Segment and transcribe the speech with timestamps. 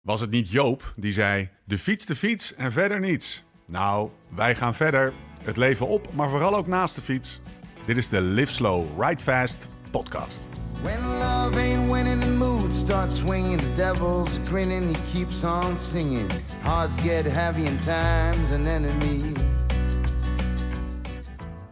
[0.00, 3.44] Was het niet Joop die zei: de fiets, de fiets en verder niets?
[3.66, 5.12] Nou, wij gaan verder.
[5.42, 7.40] Het leven op, maar vooral ook naast de fiets.
[7.86, 10.42] Dit is de Live Slow, Ride Fast podcast.
[10.82, 13.60] When love ain't winning, the mood starts swinging.
[13.60, 16.30] The devil's grinning, he keeps on singing.
[16.62, 19.32] Hearts get heavy and time's an enemy.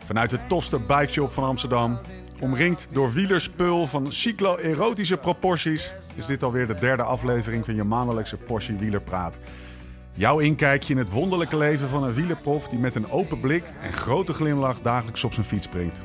[0.04, 1.98] Vanuit de tofste bikeshop van Amsterdam,
[2.40, 8.36] omringd door wielerspul van cyclo-erotische proporties, is dit alweer de derde aflevering van je maandelijkse
[8.36, 9.38] portie wielerpraat.
[10.12, 13.92] Jouw inkijkje in het wonderlijke leven van een wielerprof die met een open blik en
[13.92, 16.00] grote glimlach dagelijks op zijn fiets springt.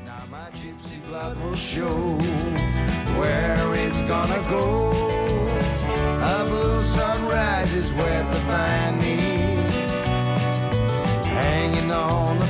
[11.34, 12.46] Hanging on the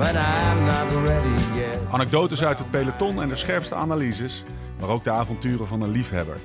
[0.00, 1.69] but I'm not ready.
[1.90, 4.44] Anekdotes uit het peloton en de scherpste analyses,
[4.80, 6.36] maar ook de avonturen van een liefhebber.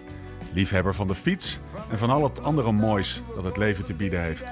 [0.54, 1.60] Liefhebber van de fiets
[1.90, 4.46] en van al het andere moois dat het leven te bieden heeft.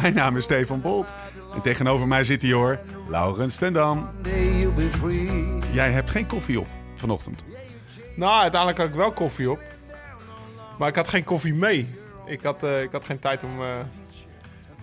[0.00, 1.08] Mijn naam is Stefan Bolt
[1.54, 4.08] en tegenover mij zit hij hoor, Laurens ten Dam.
[4.22, 5.58] Day you'll be free.
[5.72, 7.44] Jij hebt geen koffie op vanochtend.
[8.14, 9.60] Nou, uiteindelijk had ik wel koffie op.
[10.78, 11.88] Maar ik had geen koffie mee.
[12.26, 13.70] Ik had, eh, ik had geen tijd om, eh,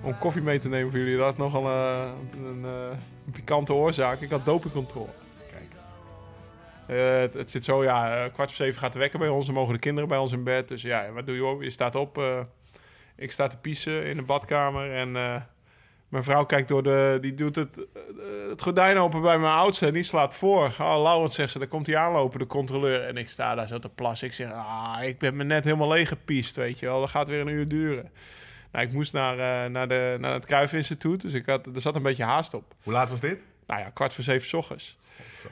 [0.01, 1.17] om koffie mee te nemen voor jullie.
[1.17, 2.09] Dat had nogal eh,
[2.45, 2.63] een,
[3.25, 4.21] een pikante oorzaak.
[4.21, 5.24] Ik had dopingcontrole.
[6.87, 9.45] Eh, het, zit zo, ja, eh, kwart voor zeven gaat de wekker bij ons.
[9.45, 10.67] Dan mogen de kinderen bij ons in bed.
[10.67, 11.61] Dus ja, wat doe je op?
[11.61, 12.17] Je staat op.
[12.17, 12.39] eh,
[13.15, 14.93] ik sta te piezen in de badkamer.
[14.93, 15.11] En
[16.07, 17.17] mijn vrouw kijkt door de...
[17.21, 17.87] Die doet het,
[18.49, 19.87] het gordijn open bij mijn oudste.
[19.87, 20.65] En die slaat voor.
[20.79, 23.01] Oh, Laurens zegt ze, daar komt hij aanlopen, de controleur.
[23.07, 24.27] En ik sta daar zo te plassen.
[24.27, 26.99] Ik zeg, ah, ik ben me net helemaal leeg gepiest, weet je wel.
[26.99, 28.11] Dat gaat weer een uur duren.
[28.71, 31.21] Nou, ik moest naar, naar, de, naar het Kruifinstituut.
[31.21, 32.73] Dus ik had, er zat een beetje haast op.
[32.83, 33.39] Hoe laat was dit?
[33.67, 34.97] Nou ja, kwart voor zeven 's ochtends.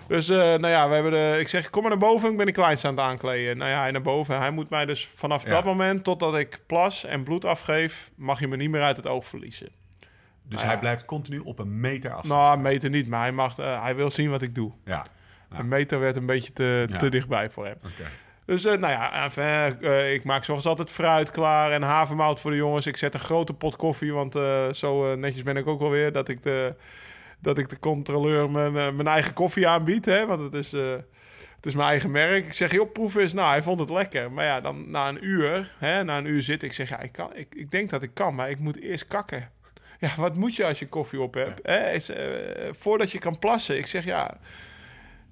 [0.07, 2.45] Dus eh, nou ja, we hebben de, ik zeg, kom maar naar boven, ik ben
[2.45, 3.57] de kleinste aan het aankleden.
[3.57, 4.37] Nou ja, hij naar boven.
[4.39, 5.49] Hij moet mij dus vanaf Ja.
[5.49, 9.07] dat moment totdat ik plas en bloed afgeef, mag je me niet meer uit het
[9.07, 9.69] oog verliezen.
[10.43, 10.79] Dus Ah, hij ja.
[10.79, 12.23] blijft continu op een meter af.
[12.23, 14.71] Nou, een meter niet, maar hij, mag, eh, hij wil zien wat ik doe.
[14.85, 15.05] Ja,
[15.51, 15.59] Ja.
[15.59, 17.75] Een meter werd een beetje te, te dichtbij voor hem.
[17.85, 18.09] oké.
[18.45, 22.85] Dus eh, nou ja, ik maak zoals altijd fruit klaar en havermout voor de jongens.
[22.87, 24.33] Ik zet een grote pot koffie, want
[24.75, 26.75] zo netjes ben ik ook wel weer dat ik de,
[27.43, 30.05] dat ik de controleur mijn, eh, mijn eigen koffie aanbied.
[30.05, 30.91] Hè, want het is, eh,
[31.55, 32.45] het is mijn eigen merk.
[32.45, 33.33] Ik zeg, joh, proef eens.
[33.33, 34.31] Nou, hij vond het lekker.
[34.31, 37.11] Maar ja, dan na een uur, hè, na een uur zit ik zeg, ja, ik,
[37.11, 39.49] kan, ik, ik denk dat ik kan, maar ik moet eerst kakken.
[39.99, 41.59] Ja, wat moet je als je koffie op hebt?
[41.63, 41.91] Hè?
[41.91, 42.25] Is, eh,
[42.71, 43.77] voordat je kan plassen.
[43.77, 44.37] Ik zeg, ja,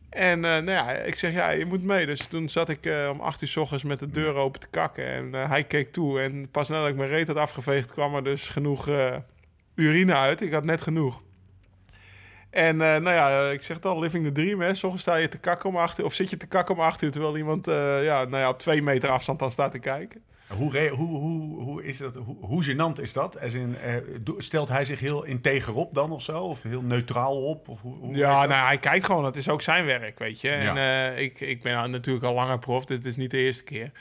[0.09, 2.05] en nou ja, ik zeg, ja, je moet mee.
[2.05, 5.05] Dus toen zat ik om acht uur s ochtends met de deur open te kakken.
[5.05, 6.21] En hij keek toe.
[6.21, 8.89] En pas nadat ik mijn reet had afgeveegd, kwam er dus genoeg
[9.75, 10.41] urine uit.
[10.41, 11.21] Ik had net genoeg.
[12.51, 14.61] En eh, nou ja, ik zeg het al, living the dream.
[14.61, 14.75] Hè.
[14.75, 17.01] Soms sta je te kakken om acht uur, of zit je te kakken om acht
[17.01, 17.11] uur...
[17.11, 20.21] terwijl iemand eh, ja, nou ja, op twee meter afstand dan staat te kijken.
[20.57, 23.43] Hoe, hoe, hoe, hoe, is dat, hoe, hoe gênant is dat?
[23.53, 23.95] In, eh,
[24.37, 26.39] stelt hij zich heel integer op dan of zo?
[26.39, 27.67] Of heel neutraal op?
[27.67, 29.25] Of hoe, hoe Ja, nou, hij kijkt gewoon.
[29.25, 30.49] Het is ook zijn werk, weet je.
[30.49, 32.85] En eh, ik, ik ben natuurlijk al langer prof.
[32.85, 33.91] Dit is niet de eerste keer.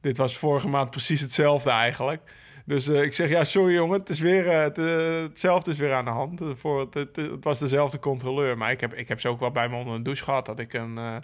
[0.00, 2.22] Dit was vorige maand precies hetzelfde eigenlijk.
[2.64, 5.78] Dus eh, ik zeg, ja, sorry jongen, het is weer eh, het, eh, hetzelfde is
[5.78, 6.40] weer aan de hand.
[6.54, 8.58] Voor het, het, het was dezelfde controleur.
[8.58, 10.46] Maar ik heb, ik heb ze ook wel bij me onder een douche gehad...
[10.46, 11.22] dat ik een,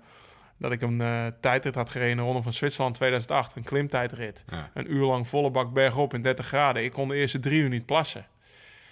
[0.57, 1.03] dat ik een
[1.41, 2.11] tijdrit had gereden...
[2.11, 3.57] in de Ronde van Zwitserland 2008.
[3.57, 4.45] Een klimtijdrit.
[4.51, 4.71] Ja.
[4.75, 6.85] Een uur lang volle bak bergop in 30 graden.
[6.85, 8.27] Ik kon de eerste drie uur niet plassen.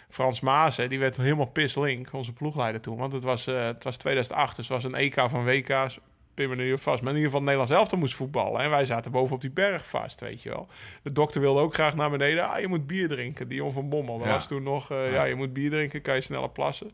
[0.09, 2.97] Frans Maas, hè, die werd helemaal pislink, onze ploegleider toen.
[2.97, 5.99] Want het was, het was 2008, dus het was een EK van WK's.
[6.39, 7.03] Pin me nu vast.
[7.03, 8.61] Maar in ieder geval het Nederlands elftal moest voetballen.
[8.61, 10.67] En wij zaten boven op die berg vast, weet je wel.
[11.03, 12.49] De dokter wilde ook graag naar beneden.
[12.51, 13.49] Ah, je moet bier drinken.
[13.49, 14.19] Dion van Bommel.
[14.19, 14.33] Dat Ja.
[14.33, 15.13] was toen nog, eh, Ja.
[15.13, 15.25] ja.
[15.25, 16.91] je moet bier drinken, kan je sneller plassen.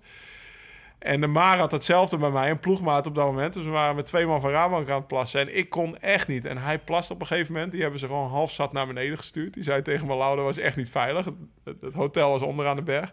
[0.98, 3.54] En de Maar had hetzelfde bij mij, een ploegmaat op dat moment.
[3.54, 5.40] Dus we waren met twee man van Rabank aan het plassen.
[5.40, 6.44] En ik kon echt niet.
[6.44, 7.72] En hij plast op een gegeven moment.
[7.72, 9.54] Die hebben ze gewoon half zat naar beneden gestuurd.
[9.54, 11.24] Die zei tegen me, Lau, dat was echt niet veilig.
[11.24, 11.34] Het,
[11.64, 13.12] het, het hotel was onderaan de berg.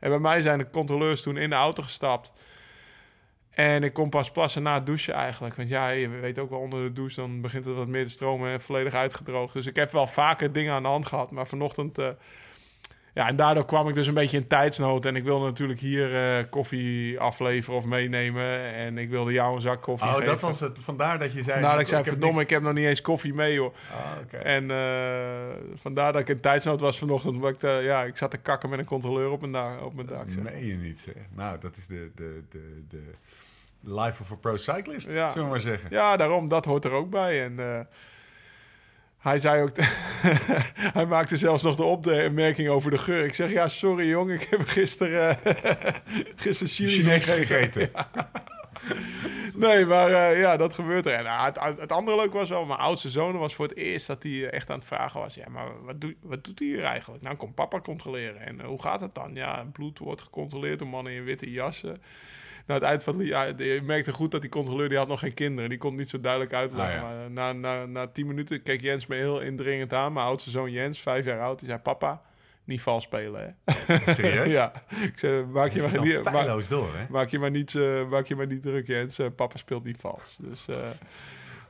[0.00, 2.32] En bij mij zijn de controleurs toen in de auto gestapt.
[3.60, 5.54] En ik kon pas plassen na het douchen eigenlijk.
[5.54, 8.10] Want ja, je weet ook wel, onder de douche dan begint het wat meer te
[8.10, 9.52] stromen en volledig uitgedroogd.
[9.52, 11.30] Dus ik heb wel vaker dingen aan de hand gehad.
[11.30, 11.98] Maar vanochtend...
[11.98, 12.08] eh,
[13.14, 15.04] ja, en daardoor kwam ik dus een beetje in tijdsnood.
[15.04, 18.60] En ik wilde natuurlijk hier eh, koffie afleveren of meenemen.
[18.74, 20.26] En ik wilde jou een zak koffie Oh, geven.
[20.28, 20.78] dat was het.
[20.78, 21.60] Vandaar dat je zei...
[21.60, 23.74] Nou, dat ik zei, verdomme, niks- ik heb nog niet eens koffie mee, joh.
[23.92, 24.36] Ah, oké.
[24.36, 27.34] En eh, vandaar dat ik in tijdsnood was vanochtend.
[27.34, 30.06] Omdat ik, ja, ik zat te kakken met een controleur op mijn, dak, op mijn
[30.06, 30.24] dak.
[30.30, 30.42] zeg.
[30.42, 31.14] meen je niet, zeg.
[31.34, 33.02] Nou, dat is de, de, de, de
[33.80, 35.28] life of a pro cyclist, Ja.
[35.28, 35.90] zullen we maar zeggen.
[35.90, 37.44] Ja, daarom, dat hoort er ook bij.
[37.44, 37.80] En eh,
[39.18, 39.70] hij zei ook,
[40.96, 43.24] hij maakte zelfs nog de opmerking over de geur.
[43.24, 45.52] Ik zeg, ja, sorry jong, ik heb gisteren, uh,
[46.42, 47.90] gisteren chili Chinees gegeten.
[49.56, 51.12] Nee, maar eh, ja, dat gebeurt er.
[51.12, 54.06] En uh, het, het, andere leuk was wel, mijn oudste zoon was voor het eerst
[54.06, 55.34] dat hij echt aan het vragen was.
[55.34, 57.22] Ja, maar wat, doe, wat doet hij hier eigenlijk?
[57.22, 58.40] Nou, komt papa controleren.
[58.40, 59.34] En hoe gaat het dan?
[59.34, 62.02] Ja, bloed wordt gecontroleerd door mannen in witte jassen.
[62.70, 65.18] Nou, het eind van het ja, je merkte goed dat die controleur, die had nog
[65.18, 65.70] geen kinderen.
[65.70, 67.02] Die kon het niet zo duidelijk uitleggen.
[67.02, 67.16] Ah, ja.
[67.16, 70.12] Maar na, na, na tien minuten keek Jens me heel indringend aan.
[70.12, 72.22] Mijn oudste zoon Jens, vijf jaar oud, die zei, papa,
[72.64, 73.98] niet vals spelen, hè?
[74.12, 74.52] Serieus?
[74.60, 74.72] ja.
[74.88, 77.06] Ik zei, maak je, Je maar niet, maak, door, hè?
[77.08, 79.18] maak, je maar niet, eh, maak je maar niet druk, Jens.
[79.18, 80.38] Eh, papa speelt niet vals.
[80.40, 80.90] Dus eh,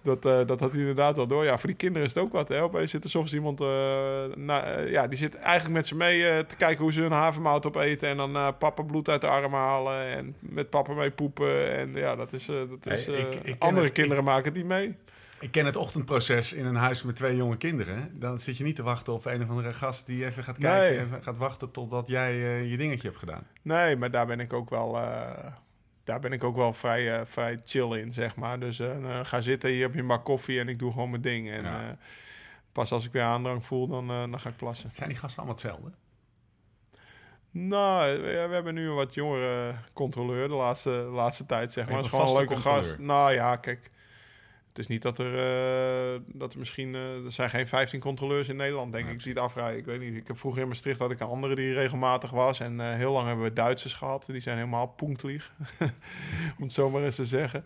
[0.03, 1.45] dat, eh, dat had hij inderdaad wel door.
[1.45, 2.63] Ja, voor die kinderen is het ook wat, hè?
[2.63, 3.61] Opeens zit er soms iemand...
[3.61, 3.67] eh,
[4.35, 7.67] na, eh, ja, die zit eigenlijk met ze mee te kijken hoe ze hun havermout
[7.67, 8.09] opeten...
[8.09, 11.77] en dan papa bloed uit de armen halen en met papa mee poepen.
[11.77, 12.47] En ja, dat is...
[12.47, 14.95] dat is ik- ik andere het- kinderen maken die mee.
[15.41, 18.11] Ik ken het ochtendproces in een huis met twee jonge kinderen.
[18.19, 20.97] Dan zit je niet te wachten op een of andere gast die even gaat kijken...
[20.97, 21.17] Nee.
[21.17, 22.35] en gaat wachten totdat jij
[22.67, 23.47] je dingetje hebt gedaan.
[23.63, 24.99] Nee, maar daar ben ik ook wel,
[26.05, 28.61] daar ben ik ook wel vrij, eh, vrij chill in, zeg maar.
[28.61, 31.23] Dus eh, ga zitten, hier heb je een bak koffie en ik doe gewoon mijn
[31.23, 31.51] ding.
[31.51, 31.97] En Ja.
[32.73, 34.91] pas als ik weer aandrang voel, dan, dan ga ik plassen.
[34.95, 35.91] Zijn die gasten allemaal hetzelfde?
[37.51, 41.91] Nou, we, we hebben nu een wat jongere controleur de laatste, laatste tijd, zeg Je
[41.93, 42.03] maar.
[42.03, 42.99] Het is gewoon een leuke gast.
[42.99, 43.91] Nou ja, kijk.
[44.71, 46.95] Het is niet dat er, eh, dat er misschien...
[46.95, 49.23] eh, er zijn geen 15 controleurs in Nederland, denk ik.
[49.23, 49.79] Die het afrijden.
[49.79, 50.17] Ik weet niet.
[50.17, 52.61] Ik heb vroeger in Maastricht had ik een andere die regelmatig was.
[52.61, 54.27] En eh, heel lang hebben we Duitsers gehad.
[54.27, 55.53] Die zijn helemaal punktlieg.
[56.59, 57.65] Om het zo maar eens te zeggen.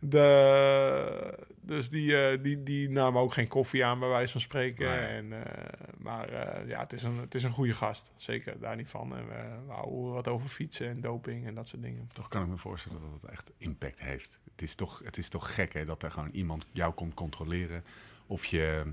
[0.00, 4.86] De, dus die, eh, die, die namen ook geen koffie aan, bij wijze van spreken.
[4.86, 4.98] Nee.
[4.98, 8.12] En, eh, maar eh, ja, het is, een, het is een goede gast.
[8.16, 9.16] Zeker, daar niet van.
[9.16, 12.08] En we, we houden wat over fietsen en doping en dat soort dingen.
[12.12, 14.38] Toch kan ik me voorstellen dat het echt impact heeft.
[14.50, 17.84] Het is toch, het is toch gek hè, dat er gewoon iemand jou komt controleren.
[18.26, 18.92] Of je...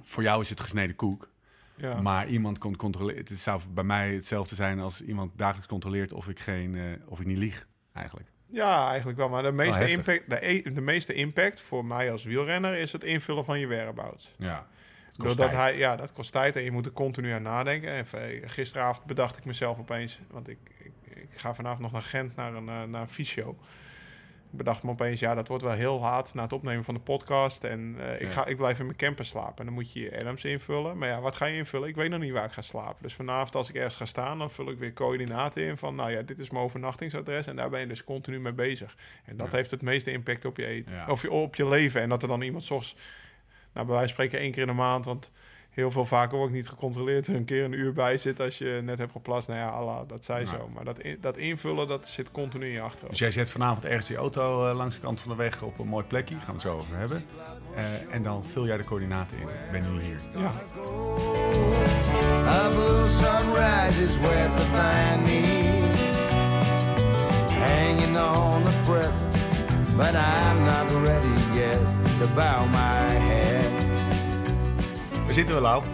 [0.00, 1.32] Voor jou is het gesneden koek.
[1.76, 2.00] Ja.
[2.00, 3.24] Maar iemand komt controleren.
[3.24, 7.26] Het zou bij mij hetzelfde zijn als iemand dagelijks controleert of ik, geen, of ik
[7.26, 8.33] niet lieg, eigenlijk.
[8.54, 9.28] Ja, eigenlijk wel.
[9.28, 13.04] Maar de meeste, impact, de, e- de meeste impact voor mij als wielrenner is het
[13.04, 14.34] invullen van je whereabouts.
[14.36, 14.66] Ja.
[15.16, 17.90] Doordat hij, ja, dat kost tijd en je moet er continu aan nadenken.
[17.90, 18.06] En
[18.50, 22.54] gisteravond bedacht ik mezelf opeens, want ik, ik, ik ga vanavond nog naar Gent naar
[22.54, 23.56] een, eh, naar een fysio.
[24.54, 27.00] Ik bedacht me opeens, ja, dat wordt wel heel laat na het opnemen van de
[27.00, 27.64] podcast.
[27.64, 28.28] En eh, ik, Ja.
[28.28, 29.56] ga, ik blijf in mijn camper slapen.
[29.58, 30.98] En dan moet je je Adams invullen.
[30.98, 31.88] Maar ja, wat ga je invullen?
[31.88, 33.02] Ik weet nog niet waar ik ga slapen.
[33.02, 36.10] Dus vanavond als ik ergens ga staan, dan vul ik weer coördinaten in van, nou
[36.10, 37.46] ja, dit is mijn overnachtingsadres.
[37.46, 38.96] En daar ben je dus continu mee bezig.
[39.24, 39.56] En dat Ja.
[39.56, 40.94] heeft het meeste impact op je eten.
[40.94, 41.06] Ja.
[41.06, 42.00] Of je, op je leven.
[42.00, 42.96] En dat er dan iemand soms,
[43.72, 45.30] nou bij wijze van spreken één keer in de maand, want
[45.74, 47.26] heel veel vaker word ik niet gecontroleerd.
[47.26, 49.48] Er een keer een uur bij zit als je net hebt geplast.
[49.48, 50.68] Nou ja, Allah, dat zei zo.
[50.74, 53.18] Maar dat, in- dat invullen, dat zit continu in je Dus achterhoofd.
[53.18, 55.86] jij zet vanavond ergens die auto eh, langs de kant van de weg op een
[55.88, 56.34] mooi plekje.
[56.34, 57.24] Gaan we het zo over hebben.
[57.74, 57.84] Eh,
[58.14, 59.42] en dan vul jij de coördinaten in.
[59.48, 60.18] Ik ben nu hier.
[60.36, 60.52] Ja.
[62.46, 65.62] A blue sunrise is where to find me.
[67.66, 69.12] Hanging on the breath,
[69.96, 71.78] but I'm not ready yet
[72.20, 73.33] to bow my head.
[75.34, 75.84] Waar zitten we, Lau?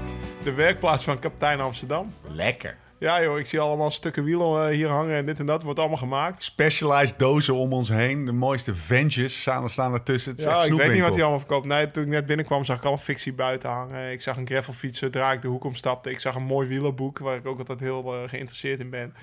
[0.42, 2.14] De werkplaats van kapitein Amsterdam.
[2.28, 2.76] Lekker.
[2.98, 5.62] Ja joh, ik zie allemaal stukken wielen eh, hier hangen en dit en dat.
[5.62, 6.42] Wordt allemaal gemaakt.
[6.42, 8.24] Specialized dozen om ons heen.
[8.24, 10.30] De mooiste Venges staan, staan ertussen.
[10.30, 11.66] Het is Ja, echt ik weet niet wat hij allemaal verkoopt.
[11.66, 14.12] Nee, toen ik net binnenkwam zag ik allemaal fictie buiten hangen.
[14.12, 16.10] Ik zag een gravelfiets zodra ik de hoek omstapte.
[16.10, 19.14] Ik zag een mooi wielerboek waar ik ook altijd heel eh, geïnteresseerd in ben.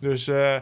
[0.00, 0.56] Dus, eh,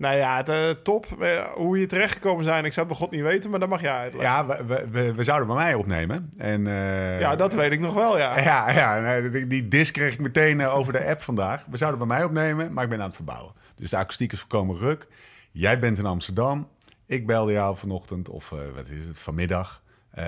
[0.00, 1.22] nou ja, het, top.
[1.22, 3.80] Eh, hoe je terechtgekomen zijn, ik zou het bij God niet weten, maar dat mag
[3.80, 4.30] jij uitleggen.
[4.30, 6.30] Ja, we, we, we, zouden bij mij opnemen.
[6.36, 8.38] En, eh, Ja, dat weet ik nog wel, ja.
[8.50, 11.64] Ja, ja die- die disc kreeg ik meteen eh, over de app vandaag.
[11.70, 13.52] We zouden bij mij opnemen, maar ik ben aan het verbouwen.
[13.76, 15.06] Dus de akoestiek is voorkomen ruk.
[15.50, 16.68] Jij bent in Amsterdam.
[17.06, 19.82] Ik belde jou vanochtend, of wat is het, vanmiddag.
[20.10, 20.24] eh,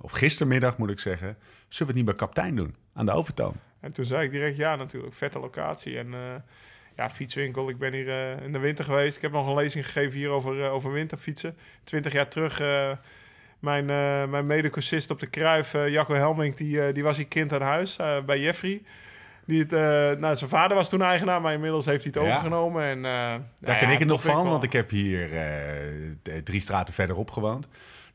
[0.00, 1.36] of gistermiddag moet ik zeggen.
[1.68, 2.74] Zullen we het niet bij kaptein doen?
[2.94, 3.52] Aan de overtoom.
[3.80, 5.14] En toen zei ik direct ja natuurlijk.
[5.14, 5.98] Vette locatie.
[5.98, 6.14] En
[6.98, 7.68] ja, fietswinkel.
[7.68, 9.16] Ik ben hier eh, in de winter geweest.
[9.16, 11.56] Ik heb nog een lezing gegeven hier over, eh, over winterfietsen.
[11.84, 12.60] Twintig jaar terug...
[12.60, 12.90] eh,
[13.58, 13.84] mijn,
[14.30, 18.40] mijn medecursist op de Kruif, Jacco Helming, die, die was hier kind aan huis bij
[18.40, 18.82] Jeffrey.
[19.46, 19.70] Die het,
[20.20, 22.28] nou, zijn vader was toen eigenaar, maar inmiddels heeft hij het Ja.
[22.28, 22.82] overgenomen.
[22.84, 25.28] En, Daar nou ken ja, ik het nog van, want ik heb hier
[26.44, 27.68] drie straten verderop gewoond.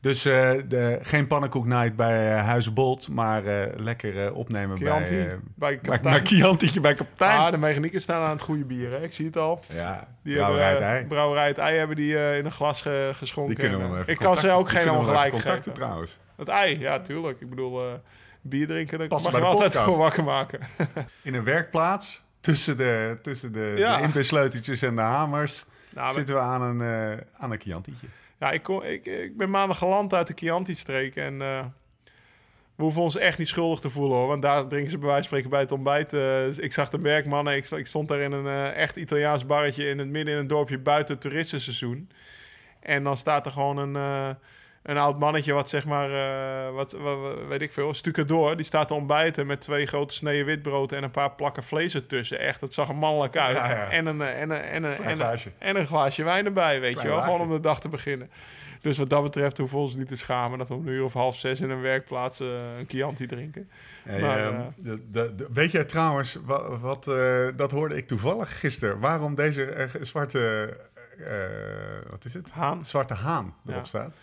[0.04, 5.14] Dus eh, de, geen pannenkoeknight bij uh, Huizen Bolt, maar eh, lekker eh, opnemen Chianti,
[5.16, 6.14] bij, eh, bij kapitein.
[6.14, 7.38] bij Chiantietje bij kapitein.
[7.38, 9.02] Ah, de mechanieken staan aan het goede bier, hè?
[9.02, 9.60] ik zie het al.
[9.72, 11.06] ja, Die brouwerij het hebben, eh, ei.
[11.06, 13.54] brouwerij het ei hebben die eh, in een glas ge- geschonken.
[13.54, 15.72] Die kunnen we eh, even Ik kan ze ook die geen ongelijk contacten geven.
[15.72, 16.18] trouwens.
[16.36, 17.40] Het ei, ja, tuurlijk.
[17.40, 17.92] Ik bedoel, eh,
[18.40, 20.60] bier drinken, daar Past mag je altijd voor wakker maken.
[21.22, 23.96] In een werkplaats, tussen de, tussen de, Ja.
[23.96, 24.02] de
[24.82, 28.06] en de hamers, Nou, zitten we aan een, eh aan een Chiantietje.
[28.38, 31.64] Ja, ik, ik, ik ben maandag geland uit de Chianti-streek en eh,
[32.76, 34.26] we hoeven ons echt niet schuldig te voelen hoor.
[34.26, 36.12] Want daar drinken ze bij wijze van spreken bij het ontbijt.
[36.12, 39.88] eh, ik zag de merkmannen, ik, ik stond daar in een eh, echt Italiaans barretje
[39.88, 42.10] in het midden in een dorpje buiten het toeristenseizoen.
[42.80, 44.36] En dan staat er gewoon een,
[44.84, 46.96] een oud mannetje, wat zeg maar, eh, wat,
[47.48, 48.56] weet ik veel, stucadoor.
[48.56, 52.38] Die staat te ontbijten met twee grote sneden witbrood en een paar plakken vlees ertussen.
[52.38, 53.56] Echt, het zag er mannelijk uit.
[53.56, 53.90] Ja, ja.
[53.90, 55.50] En, een, eh, en, een, en, een, en, een, glaasje.
[55.58, 57.22] en een glaasje wijn erbij, weet Klein je wel.
[57.22, 58.30] Gewoon om de dag te beginnen.
[58.80, 61.04] Dus wat dat betreft hoeven we ons niet te schamen dat we om een uur
[61.04, 62.46] of half zes in een werkplaats eh,
[62.78, 63.70] een Chianti drinken.
[64.02, 67.96] Hey, Maar, ehm, eh, de- de- de- weet jij trouwens, wat, wat eh, dat hoorde
[67.96, 70.76] ik toevallig gisteren, waarom deze eh, zwarte,
[71.18, 72.50] eh, wat is het?
[72.50, 72.84] Haan.
[72.84, 73.84] Zwarte haan erop Ja.
[73.84, 74.14] staat?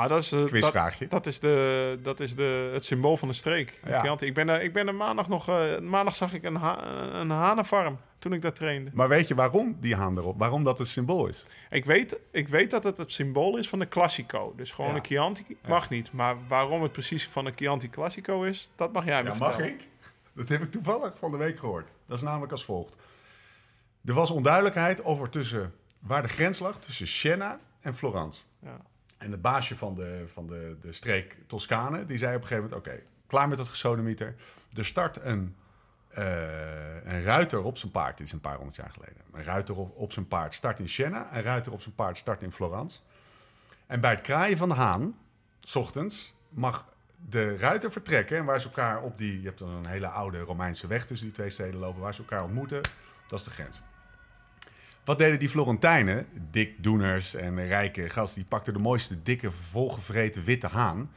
[0.00, 3.34] Nou, dat is, eh, dat, dat is, de, dat is de, het symbool van de
[3.34, 3.80] streek.
[3.84, 4.16] Ja.
[4.18, 5.48] Ik ben er, ik ben er maandag nog...
[5.48, 6.84] eh, maandag zag ik een, ha
[7.20, 8.90] een hanenfarm toen ik daar trainde.
[8.94, 10.38] Maar weet je waarom die haan erop?
[10.38, 11.46] Waarom dat het symbool is?
[11.70, 14.52] Ik weet, ik weet dat het het symbool is van de Classico.
[14.56, 14.96] Dus gewoon Ja.
[14.96, 16.12] een Chianti mag niet.
[16.12, 19.58] Maar waarom het precies van een Chianti Classico is, dat mag jij me Ja, mag
[19.58, 19.88] ik?
[20.32, 21.88] Dat heb ik toevallig van de week gehoord.
[22.06, 22.94] Dat is namelijk als volgt.
[24.04, 28.42] Er was onduidelijkheid over tussen, waar de grens lag tussen Siena en Florence.
[28.62, 28.76] Ja.
[29.20, 32.70] En het baasje van de, van de, de streek Toscane, die zei op een gegeven
[32.70, 32.88] moment...
[32.88, 34.34] oké, klaar met dat gesodemieter.
[34.76, 35.56] Er start een,
[36.08, 38.18] eh, een ruiter op zijn paard.
[38.18, 39.16] Dit is een paar honderd jaar geleden.
[39.32, 41.36] Een ruiter op, op zijn paard start in Siena.
[41.36, 42.98] Een ruiter op zijn paard start in Florence.
[43.86, 45.18] En bij het kraaien van de haan,
[45.58, 46.86] s ochtends, mag
[47.28, 48.38] de ruiter vertrekken.
[48.38, 49.40] En waar ze elkaar op die...
[49.40, 52.00] Je hebt dan een hele oude Romeinse weg tussen die twee steden lopen.
[52.00, 52.80] Waar ze elkaar ontmoeten,
[53.26, 53.80] dat is de grens.
[55.10, 60.66] Wat deden die Florentijnen, dikdoeners en rijke gasten, die pakten de mooiste, dikke, volgevreten witte
[60.66, 61.10] haan.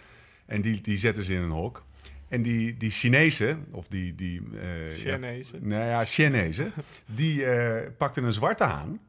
[0.45, 1.83] En die, die zetten ze in een hok.
[2.27, 4.15] En die, die Chinezen, of die...
[4.15, 5.59] die eh, Chinezen.
[5.61, 6.71] Ja, nou ja, Chinezen,
[7.05, 8.99] die eh, pakten een zwarte haan.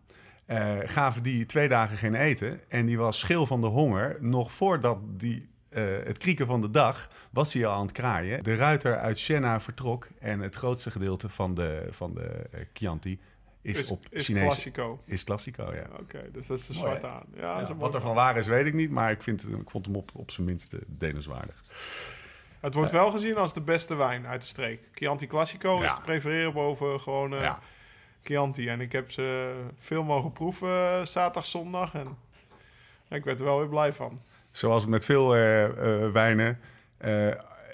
[0.47, 2.61] eh, gaven die twee dagen geen eten.
[2.69, 4.17] En die was schil van de honger.
[4.21, 5.49] Nog voordat die,
[6.05, 8.43] het krieken van de dag was hij al aan het kraaien.
[8.43, 10.09] De ruiter uit Siena vertrok.
[10.19, 13.19] En het grootste gedeelte van de, van de Chianti
[13.64, 14.42] is, Is, op is Chinees.
[14.42, 15.00] Classico.
[15.04, 15.87] Is Classico, ja.
[16.00, 17.23] Oké, dus dat is een zwarte aan.
[17.37, 18.90] Ja, wat er van waar is, weet ik niet.
[18.90, 21.64] Maar ik, vind, het- ik vond hem op, op zijn minst eh, denenswaardig.
[22.61, 24.80] Het wordt wel gezien als de beste wijn uit de streek.
[24.92, 25.87] Chianti Classico Ja.
[25.87, 27.59] is te prefereren boven gewoon eh, ja.
[28.23, 28.68] Chianti.
[28.68, 31.94] En ik heb ze veel mogen proeven eh, zaterdag, zondag.
[31.94, 32.16] En
[33.09, 34.21] ik werd er wel weer blij van.
[34.50, 36.61] Zoals met veel eh, eh, wijnen.
[36.97, 37.28] eh,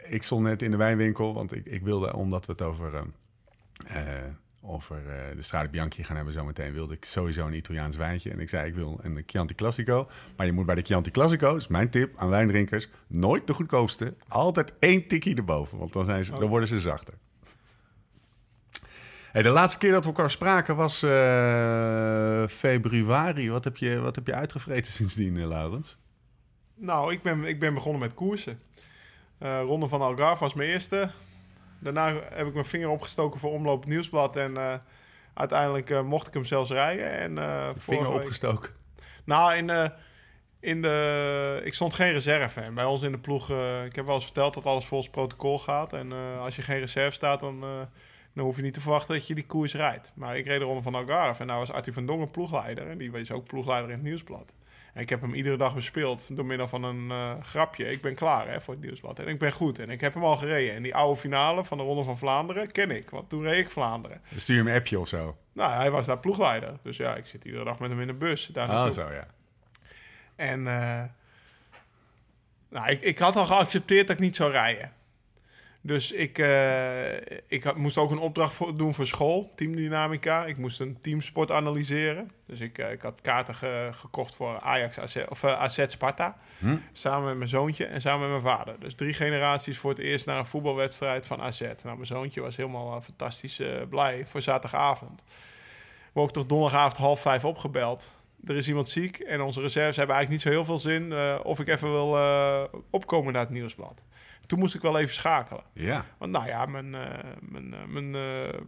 [0.06, 4.16] ik stond net in de wijnwinkel, want ik, ik wilde, omdat we het over, eh,
[4.24, 4.24] eh,
[4.62, 8.30] over eh, de Strade Bianchi gaan hebben zometeen, wilde ik sowieso een Italiaans wijntje.
[8.30, 10.08] En ik zei, ik wil een Chianti Classico.
[10.36, 13.54] Maar je moet bij de Chianti Classico, dat is mijn tip aan wijndrinkers, nooit de
[13.54, 14.14] goedkoopste.
[14.28, 17.14] Altijd één tikkie erboven, want dan, zijn ze, dan worden ze zachter.
[19.32, 23.50] Hey, de laatste keer dat we elkaar spraken was eh, februari.
[23.50, 25.96] Wat heb, je, wat heb je uitgevreten sindsdien, eh, Laurens?
[26.74, 28.60] Nou, ik ben, ik ben begonnen met koersen.
[29.38, 31.10] Ronde van Algarve was mijn eerste.
[31.80, 34.36] Daarna heb ik mijn vinger opgestoken voor Omloop Nieuwsblad.
[34.36, 34.74] En eh,
[35.34, 37.10] uiteindelijk eh, mocht ik hem zelfs rijden.
[37.10, 38.70] En, eh, Vinger week- opgestoken.
[39.24, 39.92] Nou, in de,
[40.60, 42.60] in de, ik stond geen reserve.
[42.60, 43.50] En bij ons in de ploeg,
[43.84, 45.92] ik heb wel eens verteld dat alles volgens protocol gaat.
[45.92, 47.60] En als je geen reserve staat, dan,
[48.34, 50.12] dan hoef je niet te verwachten dat je die koers rijdt.
[50.14, 52.88] Maar ik reed de ronde van Algarve en daar was Arthur van Dongen ploegleider.
[52.88, 54.52] En die was ook ploegleider in het Nieuwsblad.
[54.94, 57.90] En ik heb hem iedere dag bespeeld door middel van een eh, grapje.
[57.90, 59.18] Ik ben klaar hè, voor het Nieuwsblad.
[59.18, 59.78] En ik ben goed.
[59.78, 60.74] En ik heb hem al gereden.
[60.74, 63.10] En die oude finale van de Ronde van Vlaanderen ken ik.
[63.10, 64.20] Want toen reed ik Vlaanderen.
[64.30, 65.36] Dan stuur je hem een appje of zo.
[65.52, 66.78] Nou, hij was daar ploegleider.
[66.82, 68.46] Dus ja, ik zit iedere dag met hem in de bus.
[68.46, 68.92] Daar Ah, naartoe.
[68.94, 69.26] zo ja.
[70.36, 71.02] En eh,
[72.68, 74.92] nou, ik, ik had al geaccepteerd dat ik niet zou rijden.
[75.82, 77.14] Dus ik, eh,
[77.46, 80.44] ik had, moest ook een opdracht voor, doen voor school, teamdynamica.
[80.46, 82.30] Ik moest een teamsport analyseren.
[82.46, 86.36] Dus ik, eh, ik had kaarten ge- gekocht voor Ajax AZ, of eh, AZ Sparta.
[86.58, 86.76] Hm?
[86.92, 88.80] Samen met mijn zoontje en samen met mijn vader.
[88.80, 91.60] Dus drie generaties voor het eerst naar een voetbalwedstrijd van AZ.
[91.60, 95.24] Nou, mijn zoontje was helemaal fantastisch blij voor zaterdagavond.
[96.12, 98.14] We ook toch donderdagavond half vijf opgebeld.
[98.46, 101.60] Er is iemand ziek en onze reserves hebben eigenlijk niet zo heel veel zin of
[101.60, 102.18] ik even wil
[102.90, 104.04] opkomen naar het nieuwsblad.
[104.50, 105.62] Toen moest ik wel even schakelen.
[105.72, 106.04] Ja.
[106.18, 107.00] Want nou ja, mijn, eh,
[107.40, 108.60] mijn, eh, mijn eh,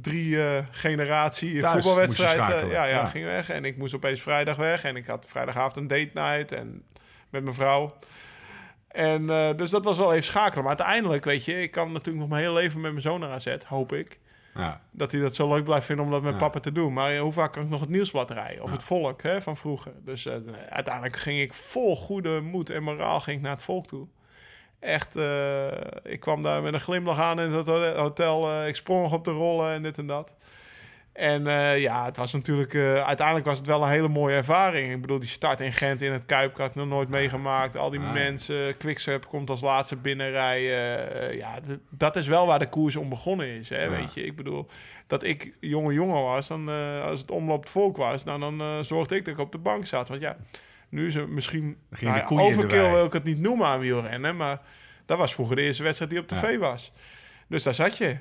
[0.00, 0.36] drie
[0.70, 3.04] generatie Thuis voetbalwedstrijd ja, ja, ja.
[3.06, 3.50] ging weg.
[3.50, 4.84] En ik moest opeens vrijdag weg.
[4.84, 6.82] En ik had vrijdagavond een date night en
[7.28, 7.96] met mijn vrouw.
[8.88, 10.64] En dus dat was wel even schakelen.
[10.64, 13.30] Maar uiteindelijk, weet je, ik kan natuurlijk nog mijn hele leven met mijn zoon naar
[13.30, 14.18] AZ, hoop ik.
[14.54, 14.80] ja.
[14.90, 16.38] Dat hij dat zo leuk blijft vinden om dat met Ja.
[16.38, 16.92] papa te doen.
[16.92, 18.62] Maar hoe vaak kan ik nog het nieuwsblad rijden?
[18.62, 19.92] Of het volk hè, van vroeger.
[20.04, 20.28] Dus
[20.68, 24.06] uiteindelijk ging ik vol goede moed en moraal ging ik naar het volk toe.
[24.80, 25.66] Echt, eh,
[26.02, 28.50] ik kwam daar met een glimlach aan in het hotel.
[28.50, 30.34] eh, ik sprong op de rollen en dit en dat.
[31.12, 32.74] En eh, ja, het was natuurlijk...
[33.06, 34.92] uiteindelijk was het wel een hele mooie ervaring.
[34.92, 37.76] Ik bedoel, die start in Gent in het Kuip had ik nog nooit meegemaakt.
[37.76, 38.12] Al die Ah.
[38.12, 41.36] mensen, Quickstep komt als laatste binnenrijden.
[41.36, 41.58] Ja,
[41.90, 43.90] dat is wel waar de koers om begonnen is, hè, Ja.
[43.90, 44.24] weet je.
[44.24, 44.66] Ik bedoel,
[45.06, 46.68] dat ik jonge jongen was, dan,
[47.02, 48.24] als het omloop het volk was...
[48.24, 50.08] Nou, dan zorgde ik dat ik op de bank zat.
[50.08, 50.36] Want ja,
[50.90, 51.76] nu is het misschien...
[52.00, 54.60] Nou de overkill wil ik het niet noemen aan wielrennen, maar...
[55.10, 56.92] Dat was vroeger de eerste wedstrijd die op tv was.
[57.46, 58.16] Dus daar zat je.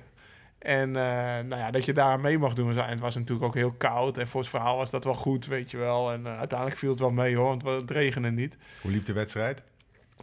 [0.60, 1.04] En eh,
[1.46, 2.78] nou ja, dat je daar mee mag doen.
[2.78, 4.18] En het was natuurlijk ook heel koud.
[4.18, 6.12] En voor het verhaal was dat wel goed, weet je wel.
[6.12, 8.58] En eh, uiteindelijk viel het wel mee hoor, want het regende niet.
[8.82, 9.62] Hoe liep de wedstrijd?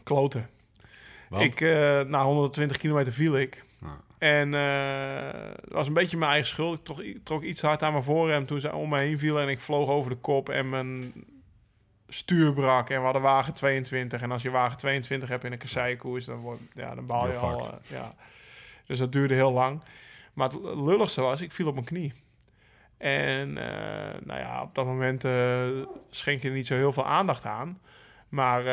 [0.02, 0.48] Kloten.
[1.28, 1.42] Want?
[1.44, 3.64] Ik, eh, na 120 kilometer viel ik.
[3.80, 4.00] Ja.
[4.18, 6.98] En het was een beetje mijn eigen schuld.
[6.98, 9.42] Ik trok, iets hard aan mijn voorrem toen ze om me heen vielen.
[9.42, 11.12] En ik vloog over de kop en mijn
[12.08, 12.90] stuur brak.
[12.90, 14.22] En we hadden wagen 22.
[14.22, 17.32] En als je wagen 22 hebt in een kasseienkoers, dan, wordt, ja, dan baal je
[17.32, 17.60] You're al.
[17.60, 18.14] eh, ja.
[18.86, 19.80] Dus dat duurde heel lang.
[20.32, 22.12] Maar het lulligste was, ik viel op mijn knie.
[22.98, 25.66] En eh, nou ja, op dat moment eh,
[26.10, 27.80] schenk je er niet zo heel veel aandacht aan.
[28.28, 28.64] Maar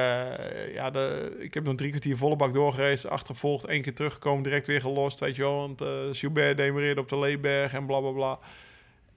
[0.71, 4.67] ja, de, ik heb nog drie kwartier volle bak doorgereisd, achtervolgd, één keer teruggekomen, direct
[4.67, 5.57] weer gelost, weet je wel.
[5.57, 5.83] Want
[6.17, 8.39] Gilbert demereerde op de Leeberg en bla bla bla.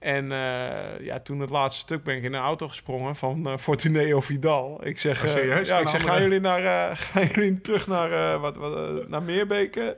[0.07, 3.57] En eh, ja, toen het laatste stuk ben ik in een auto gesprongen van eh
[3.57, 4.79] Fortuneo Vidal.
[4.87, 5.67] Ik zeg, Oh, eh, serieus?
[5.67, 6.61] ja, ik zeg, gaan jullie, naar,
[7.13, 9.97] gaan jullie terug naar, wat, wat, naar Meerbeke?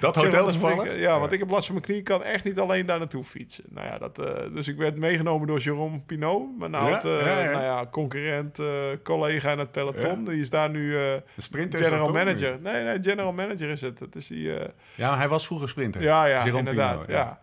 [0.00, 0.84] Dat hotel toevallig?
[0.92, 1.98] ik- ja, want ik heb last van mijn knie.
[1.98, 3.64] Ik kan echt niet alleen daar naartoe fietsen.
[3.68, 4.16] Nou ja, dat,
[4.54, 6.58] dus ik werd meegenomen door Jérôme Pinot.
[6.58, 7.50] Mijn Ja, oud, ja, ja.
[7.50, 8.58] Nou ja, concurrent,
[9.02, 10.24] collega in het peloton.
[10.24, 10.96] Die is daar nu
[11.36, 12.58] sprinter is general dat manager.
[12.62, 13.98] Nee, nee, general manager is het.
[13.98, 14.52] Het is die...
[14.94, 16.02] Ja, hij was vroeger sprinter.
[16.02, 16.92] ja, ja, Jérôme inderdaad.
[16.92, 17.38] Pinot, ja.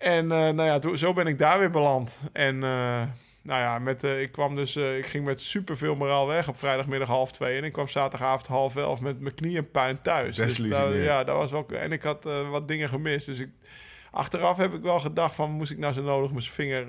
[0.00, 2.20] En eh, nou ja, toen, zo ben ik daar weer beland.
[2.32, 3.02] En eh,
[3.42, 7.08] nou ja, met, eh, ik kwam dus, ik ging met superveel moraal weg op vrijdagmiddag
[7.08, 7.58] half twee.
[7.58, 10.36] En ik kwam zaterdagavond half elf met mijn knieën puin thuis.
[10.36, 11.04] Dus Desillusioneerd.
[11.04, 11.66] ja, dat was wel.
[11.68, 13.26] En ik had wat dingen gemist.
[13.26, 13.48] Dus ik,
[14.10, 16.86] achteraf heb ik wel gedacht van, moest ik nou zo nodig mijn vinger.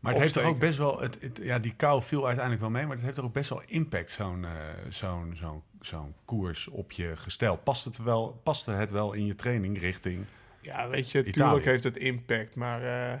[0.00, 1.00] Maar het heeft toch ook best wel...
[1.00, 3.50] Het, het- ja, die kou viel uiteindelijk wel mee, maar het heeft toch ook best
[3.50, 4.46] wel impact, zo'n
[4.88, 7.56] zo'n zo'n zo'n koers op je gestel.
[7.56, 10.24] Past het, wel, paste het wel in je training richting...
[10.60, 11.32] Ja, weet je, Italië.
[11.32, 12.54] tuurlijk heeft het impact.
[12.54, 13.20] Maar eh,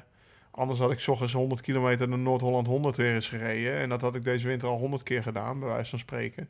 [0.50, 3.74] anders had ik ochtends 100 kilometer naar Noord-Holland 100 weer eens gereden.
[3.78, 6.48] En dat had ik deze winter al 100 keer gedaan, bij wijze van spreken.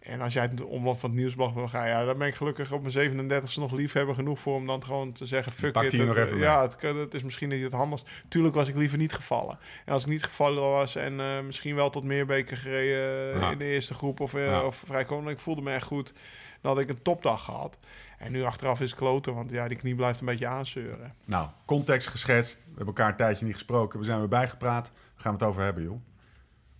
[0.00, 2.72] En als jij het omloop van het nieuwsblad wil gaan, ja, dan ben ik gelukkig
[2.72, 5.92] op mijn 37e nog liefhebber genoeg voor om dan gewoon te zeggen: fuck it.
[5.92, 8.08] het, ja, het, is misschien niet het handigst.
[8.28, 9.58] Tuurlijk was ik liever niet gevallen.
[9.84, 13.50] En als ik niet gevallen was en eh, misschien wel tot Meerbeke gereden eh, Ja.
[13.50, 14.64] in de eerste groep of, Ja.
[14.64, 16.12] of vrij ik voelde me echt goed.
[16.60, 17.78] Dan had ik een topdag gehad.
[18.20, 21.14] En nu achteraf is het kloten, want ja, die knie blijft een beetje aanzeuren.
[21.24, 22.56] Nou, context geschetst.
[22.56, 23.98] We hebben elkaar een tijdje niet gesproken.
[23.98, 24.84] We zijn weer bijgepraat.
[24.84, 26.00] Daar gaan we het over hebben, joh.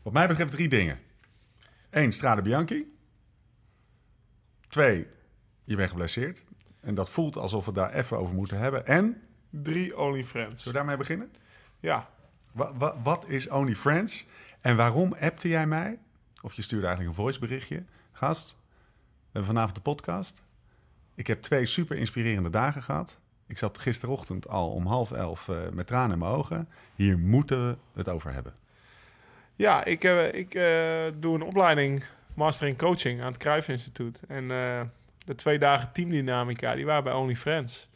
[0.02, 0.98] Wat mij betreft drie dingen.
[1.90, 2.96] Eén, Strade Bianchi.
[4.68, 5.06] Twee,
[5.64, 6.42] je bent geblesseerd.
[6.80, 8.86] En dat voelt alsof we daar even over moeten hebben.
[8.86, 10.62] En, Drie Only Friends.
[10.62, 11.30] zullen we daarmee beginnen?
[11.80, 12.08] Ja,
[12.52, 14.26] Wa- wa- wat is Only Friends?
[14.60, 15.98] En waarom appte jij mij?
[16.42, 17.84] Of je stuurde eigenlijk een voiceberichtje.
[18.12, 20.42] Gast, we hebben vanavond de podcast.
[21.20, 23.18] Ik heb twee super inspirerende dagen gehad.
[23.46, 26.68] Ik zat gisterochtend al om half elf eh, met tranen in mijn ogen.
[26.94, 28.54] Hier moeten we het over hebben.
[29.56, 32.04] ja ik, eh, ik eh, doe een opleiding
[32.34, 34.20] Master in Coaching aan het Cruijff Instituut.
[34.28, 34.48] En
[35.24, 37.88] de twee dagen teamdynamica, die waren bij Only Friends.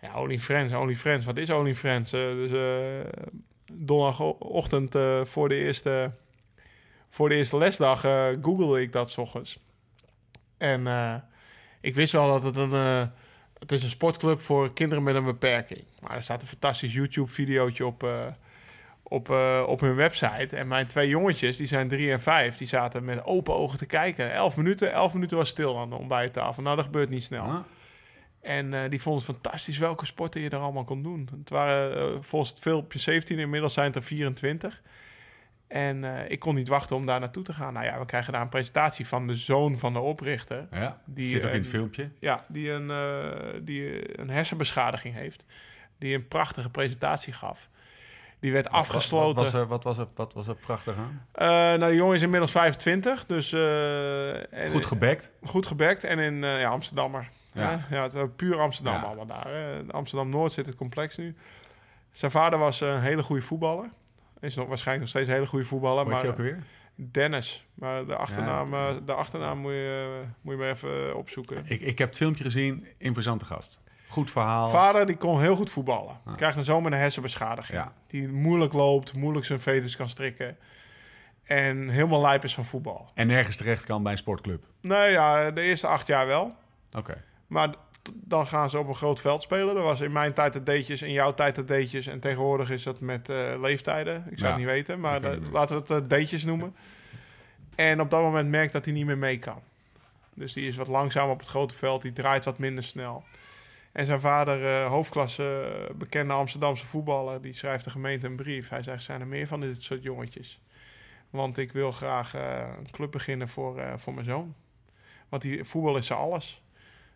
[0.00, 1.26] Ja, Only Friends, Only Friends.
[1.26, 2.10] Wat is Only Friends?
[2.10, 2.50] Dus
[3.72, 4.96] donderdagochtend
[5.28, 6.10] voor, de eerste,
[7.10, 8.00] voor de eerste lesdag
[8.40, 9.58] googelde ik dat 's ochtends.
[10.56, 10.86] En
[11.84, 12.72] ik wist wel dat het een...
[12.72, 13.02] eh,
[13.58, 15.84] het is een sportclub voor kinderen met een beperking.
[16.00, 18.26] Maar er staat een fantastisch YouTube-videootje op, eh,
[19.02, 20.56] op, eh, op hun website.
[20.56, 23.86] En mijn twee jongetjes, die zijn drie en vijf, die zaten met open ogen te
[23.86, 24.32] kijken.
[24.32, 26.62] Elf minuten, elf minuten was stil aan de ontbijttafel.
[26.62, 27.44] Nou, dat gebeurt niet snel.
[27.44, 27.58] Ah,
[28.40, 31.28] En die vonden het fantastisch welke sporten je er allemaal kon doen.
[31.38, 34.82] Het waren volgens het filmpje 17, inmiddels zijn het er 24.
[35.68, 37.72] En eh, ik kon niet wachten om daar naartoe te gaan.
[37.72, 40.66] Nou ja, we krijgen daar een presentatie van de zoon van de oprichter.
[40.72, 42.10] ja, Die, zit ook in eh, het filmpje.
[42.18, 45.44] Ja, die een, eh, die een hersenbeschadiging heeft.
[45.98, 47.68] Die een prachtige presentatie gaf.
[48.40, 49.34] Die werd afgesloten.
[49.42, 51.26] Wat, was er, wat, was er, wat was er prachtig aan?
[51.32, 53.52] Eh, nou, de jongen is inmiddels 25, dus...
[53.52, 55.30] eh, en- Goed gebekt.
[55.42, 56.04] goed gebekt.
[56.04, 57.28] En in eh, ja, Amsterdammer.
[57.52, 57.86] Ja.
[57.90, 59.00] Ja, het, puur Amsterdam Ja.
[59.02, 59.46] allemaal daar.
[59.48, 59.80] hè.
[59.90, 61.36] Amsterdam-Noord zit het complex nu.
[62.12, 63.88] Zijn vader was een hele goede voetballer.
[64.40, 66.06] Is nog, waarschijnlijk nog steeds een hele goede voetballer.
[66.06, 66.40] Maar ook?
[66.96, 67.66] Dennis.
[67.74, 68.88] Maar de achternaam, Ja.
[68.88, 71.62] eh, de achternaam moet, je, eh, moet je maar even eh, opzoeken.
[71.66, 72.86] Ik, ik heb het filmpje gezien.
[72.98, 73.80] Imposante gast.
[74.08, 74.70] Goed verhaal.
[74.70, 76.20] Vader die kon heel goed voetballen.
[76.36, 77.78] Krijgt een zoon met een hersenbeschadiging.
[77.78, 77.92] Ja.
[78.06, 80.56] Die moeilijk loopt, moeilijk zijn vetus kan strikken.
[81.44, 83.10] En helemaal lijp is van voetbal.
[83.14, 84.64] En nergens terecht kan bij een sportclub.
[84.80, 86.54] Nee, ja, de eerste acht jaar wel.
[86.92, 87.24] Oké.
[87.46, 87.74] Maar
[88.14, 89.74] dan gaan ze op een groot veld spelen.
[89.74, 92.06] Dat was in mijn tijd het deetjes, in jouw tijd het deetjes.
[92.06, 94.16] En tegenwoordig is dat met eh, leeftijden.
[94.16, 96.74] Ik zou Ja, het niet weten, maar de- laten we het uh, deetjes noemen.
[97.74, 99.60] En op dat moment merkt dat hij niet meer mee kan.
[100.34, 102.02] Dus die is wat langzaam op het grote veld.
[102.02, 103.24] Die draait wat minder snel.
[103.92, 108.68] En zijn vader, eh, hoofdklasse, eh, bekende Amsterdamse voetballer, die schrijft de gemeente een brief.
[108.68, 110.60] Hij zegt, zijn er meer van dit soort jongetjes?
[111.30, 114.54] Want ik wil graag eh, een club beginnen voor, eh, voor mijn zoon.
[115.28, 116.62] Want die, voetbal is zijn alles.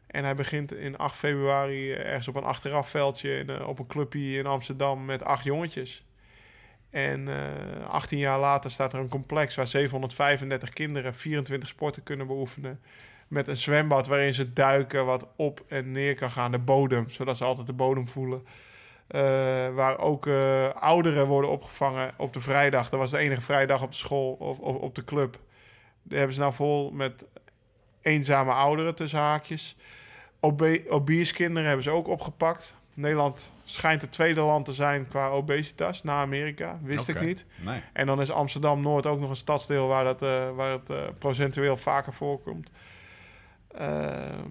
[0.08, 3.86] En hij begint in 8 februari eh, ergens op een achterafveldje in, eh, op een
[3.86, 6.06] clubje in Amsterdam met acht jongetjes.
[6.90, 12.26] En eh 18 jaar later staat er een complex waar 735 kinderen 24 sporten kunnen
[12.26, 12.80] beoefenen.
[13.28, 17.36] Met een zwembad waarin ze duiken, wat op en neer kan gaan, de bodem, zodat
[17.36, 18.46] ze altijd de bodem voelen.
[19.74, 20.28] Waar ook
[20.74, 22.88] ouderen worden opgevangen op de vrijdag.
[22.88, 25.38] Dat was de enige vrijdag op de school of, of op de club.
[26.02, 27.24] Daar hebben ze nou vol met
[28.02, 29.76] eenzame ouderen tussen haakjes.
[30.40, 32.76] Obe obese kinderen hebben ze ook opgepakt.
[32.94, 36.78] Nederland schijnt het tweede land te zijn qua obesitas na Amerika.
[36.82, 37.44] Wist ik niet.
[37.64, 37.82] Nee.
[37.92, 41.76] En dan is Amsterdam-Noord ook nog een stadsdeel waar, dat, eh, waar het eh, procentueel
[41.76, 42.70] vaker voorkomt.
[43.74, 44.48] Ehm,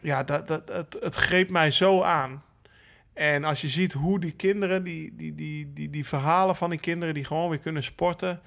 [0.00, 2.42] ja, dat, dat, het, het greep mij zo aan.
[3.12, 6.80] En als je ziet hoe die kinderen, die, die, die, die, die verhalen van die
[6.80, 8.40] kinderen die gewoon weer kunnen sporten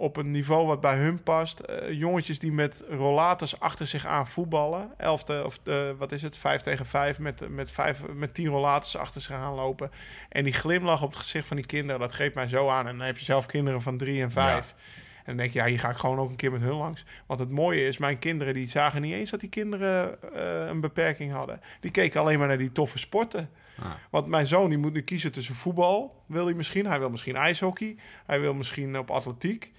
[0.00, 1.58] op een niveau wat bij hun past.
[1.58, 4.90] Eh, jongetjes die met rollators achter zich aan voetballen.
[4.96, 8.96] Elfde of eh, wat is het, vijf tegen vijf met, met, vijf, met tien rollators
[8.96, 9.90] achter zich aan lopen.
[10.28, 12.86] En die glimlach op het gezicht van die kinderen, dat greep mij zo aan.
[12.86, 14.74] En dan heb je zelf kinderen van drie en vijf.
[15.16, 17.04] En dan denk je, ja, hier ga ik gewoon ook een keer met hun langs.
[17.26, 20.80] Want het mooie is, mijn kinderen die zagen niet eens dat die kinderen eh, een
[20.80, 21.60] beperking hadden.
[21.80, 23.50] Die keken alleen maar naar die toffe sporten.
[23.78, 23.90] Ah.
[24.10, 26.86] Want mijn zoon die moet nu kiezen tussen voetbal, wil hij misschien.
[26.86, 27.96] Hij wil misschien ijshockey.
[28.26, 29.72] Hij wil misschien op atletiek.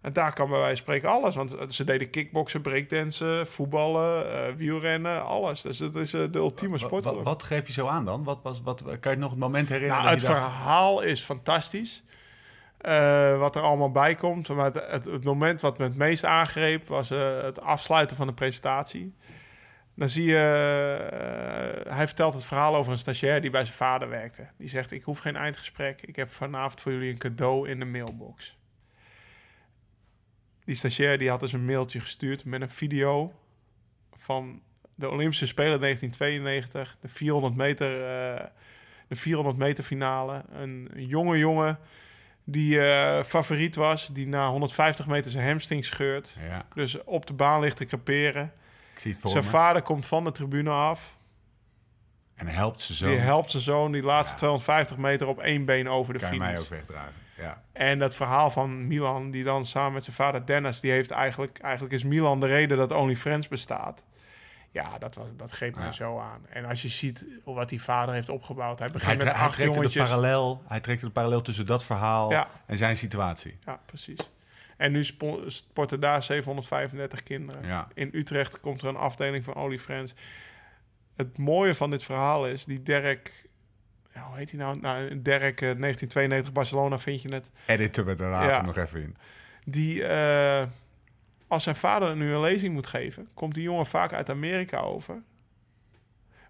[0.00, 1.34] En daar kan bij wijze van spreken alles.
[1.34, 5.60] Want ze deden kickboksen, breakdansen, voetballen, eh, wielrennen, alles.
[5.60, 7.04] Dus het is eh, de ultieme sport.
[7.04, 8.24] wat, wat greep je zo aan dan?
[8.24, 10.02] Wat, was, wat, kan je nog het moment herinneren?
[10.02, 12.02] Nou, dat het dacht, verhaal is fantastisch.
[12.80, 14.48] Eh, wat er allemaal bij komt.
[14.48, 18.26] Maar het, het, het moment wat me het meest aangreep was eh, het afsluiten van
[18.26, 19.14] de presentatie.
[19.94, 20.36] Dan zie je,
[21.86, 24.48] eh, hij vertelt het verhaal over een stagiair die bij zijn vader werkte.
[24.56, 26.02] Die zegt: Ik hoef geen eindgesprek.
[26.02, 28.58] Ik heb vanavond voor jullie een cadeau in de mailbox.
[30.70, 33.32] Die stagiair die had dus een mailtje gestuurd met een video
[34.16, 34.60] van
[34.94, 37.92] de Olympische Spelen 1992, de 400 meter,
[38.36, 38.44] eh,
[39.08, 40.44] de 400 meter finale.
[40.52, 41.78] Een, jonge jongen
[42.44, 46.36] die eh, favoriet was, die na 150 meter zijn hamstring scheurt.
[46.48, 48.52] Ja, Dus op de baan ligt te creperen.
[48.94, 49.50] ik zie het voor Zijn me.
[49.50, 51.16] vader komt van de tribune af.
[52.34, 53.08] En helpt ze zo.
[53.08, 54.38] Die helpt zijn zoon die laatste Ja.
[54.38, 56.46] 250 meter op één been over de kan finish.
[56.46, 57.12] mij ook wegdragen.
[57.40, 57.62] Ja.
[57.72, 61.58] En dat verhaal van Milan, die dan samen met zijn vader Dennis, die heeft eigenlijk,
[61.58, 64.04] eigenlijk is Milan de reden dat OnlyFriends bestaat.
[64.72, 65.92] Ja, dat, was, dat greep Ja.
[65.92, 66.46] zo aan.
[66.48, 68.78] En als je ziet wat die vader heeft opgebouwd.
[68.78, 70.02] Hij Hij, begint met hij acht de jongetjes.
[70.04, 72.48] parallel, hij trekt de parallel tussen dat verhaal Ja.
[72.66, 73.58] en zijn situatie.
[73.64, 74.30] Ja, precies.
[74.76, 77.66] En nu spo- sporten daar 735 kinderen.
[77.66, 77.88] Ja.
[77.94, 80.14] In Utrecht komt er een afdeling van OnlyFriends.
[81.16, 83.48] Het mooie van dit verhaal is, die Derek...
[84.14, 84.80] ja, hoe heet hij nou?
[84.80, 87.50] nou Derek, eh, 1992 Barcelona vind je het.
[87.66, 88.62] Editen we er later Ja.
[88.62, 89.16] nog even in.
[89.64, 90.66] Die, eh,
[91.48, 93.28] als zijn vader nu een lezing moet geven...
[93.34, 95.22] komt die jongen vaak uit Amerika over.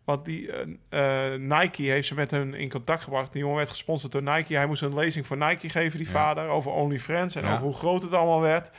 [0.05, 0.53] Want die,
[0.89, 3.33] eh, eh, Nike heeft ze met hem in contact gebracht.
[3.33, 4.55] Die jongen werd gesponsord door Nike.
[4.55, 6.13] Hij moest een lezing voor Nike geven, die Ja.
[6.13, 6.49] vader...
[6.49, 7.53] over OnlyFriends en Ja.
[7.53, 8.71] over hoe groot het allemaal werd.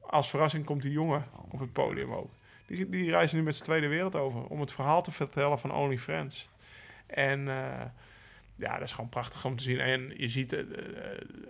[0.00, 2.30] Als verrassing komt die jongen op het podium ook.
[2.66, 4.44] Die, die reizen nu met z'n tweede wereld over...
[4.44, 6.48] om het verhaal te vertellen van OnlyFriends.
[7.14, 7.48] En...
[7.48, 7.84] eh,
[8.56, 9.80] ja, dat is gewoon prachtig om te zien.
[9.80, 10.66] En je ziet eh, eh,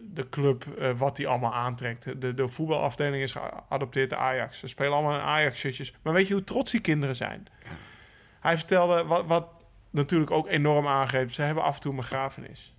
[0.01, 0.65] de club,
[0.97, 2.21] wat die allemaal aantrekt.
[2.21, 4.59] De, de voetbalafdeling is geadopteerd de Ajax.
[4.59, 5.95] Ze spelen allemaal in Ajax-shirtjes.
[6.03, 7.47] Maar weet je hoe trots die kinderen zijn?
[8.41, 9.49] Hij vertelde wat, wat
[9.91, 11.33] natuurlijk ook enorm aangreep.
[11.33, 12.75] Ze hebben af en toe een begrafenis.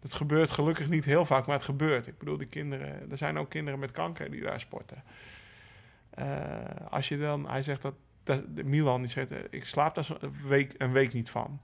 [0.00, 2.06] Dat gebeurt gelukkig niet heel vaak, maar het gebeurt.
[2.06, 5.04] Ik bedoel, die kinderen, er zijn ook kinderen met kanker die daar sporten.
[6.88, 10.74] Als je dan, hij zegt dat, dat Milan, die zegt, ik slaap daar een week,
[10.78, 11.60] een week niet van.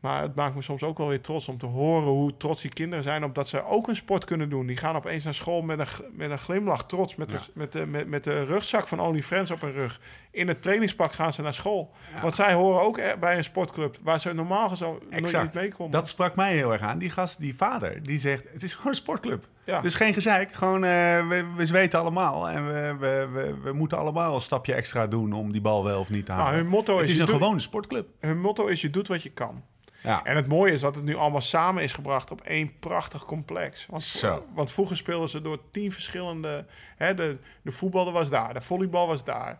[0.00, 2.70] Maar het maakt me soms ook wel weer trots om te horen hoe trots die
[2.72, 4.66] kinderen zijn op dat ze ook een sport kunnen doen.
[4.66, 7.36] Die gaan opeens naar school met een, met een glimlach, trots, met, Ja.
[7.36, 10.00] de, met, de, met, met de rugzak van OnlyFriends op hun rug.
[10.30, 11.92] In het trainingspak gaan ze naar school.
[12.22, 15.90] Want zij horen ook er- bij een sportclub waar ze normaal gezien nooit niet meekomen.
[15.92, 16.98] Dat sprak mij heel erg aan.
[16.98, 19.48] Die gast, die vader, die zegt: Het is gewoon een sportclub.
[19.64, 19.80] Ja.
[19.80, 20.52] Dus geen gezeik.
[20.52, 22.48] Gewoon, eh, we, we zweten allemaal.
[22.48, 26.00] En we, we, we, we moeten allemaal een stapje extra doen om die bal wel
[26.00, 26.46] of niet te halen.
[26.46, 28.08] nou, hun, motto het is, is een gewone sportclub.
[28.20, 29.62] hun motto is: je doet wat je kan.
[30.02, 30.24] Ja.
[30.24, 33.86] En het mooie is dat het nu allemaal samen is gebracht op één prachtig complex.
[33.88, 34.46] Want, Zo.
[34.54, 36.64] want vroeger speelden ze door tien verschillende...
[36.96, 39.58] Hè, de, de voetbal was daar, de volleybal was daar.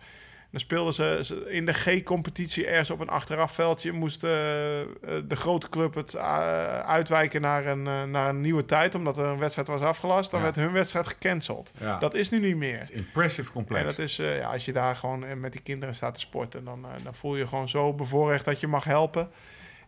[0.51, 3.93] Dan speelden ze in de G-competitie ergens op een achterafveldje.
[3.93, 8.95] Moest eh, de grote club het eh, uitwijken naar een, eh, naar een nieuwe tijd,
[8.95, 10.31] omdat er een wedstrijd was afgelast.
[10.31, 10.45] Dan Ja.
[10.45, 11.73] werd hun wedstrijd gecanceld.
[11.81, 11.99] Ja.
[11.99, 12.89] Dat is nu niet meer.
[12.93, 13.97] Impressive En complex.
[13.97, 17.15] dat is, ja, als je daar gewoon met die kinderen staat te sporten, dan, dan
[17.15, 19.31] voel je je gewoon zo bevoorrecht dat je mag helpen.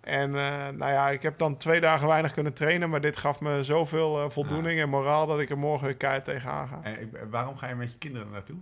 [0.02, 3.40] En eh, nou ja, ik heb dan twee dagen weinig kunnen trainen, maar dit gaf
[3.40, 6.80] me zoveel eh, voldoening en moraal dat ik er morgen weer keihard tegenaan ga.
[6.82, 8.56] En ik- waarom ga je met je kinderen naartoe?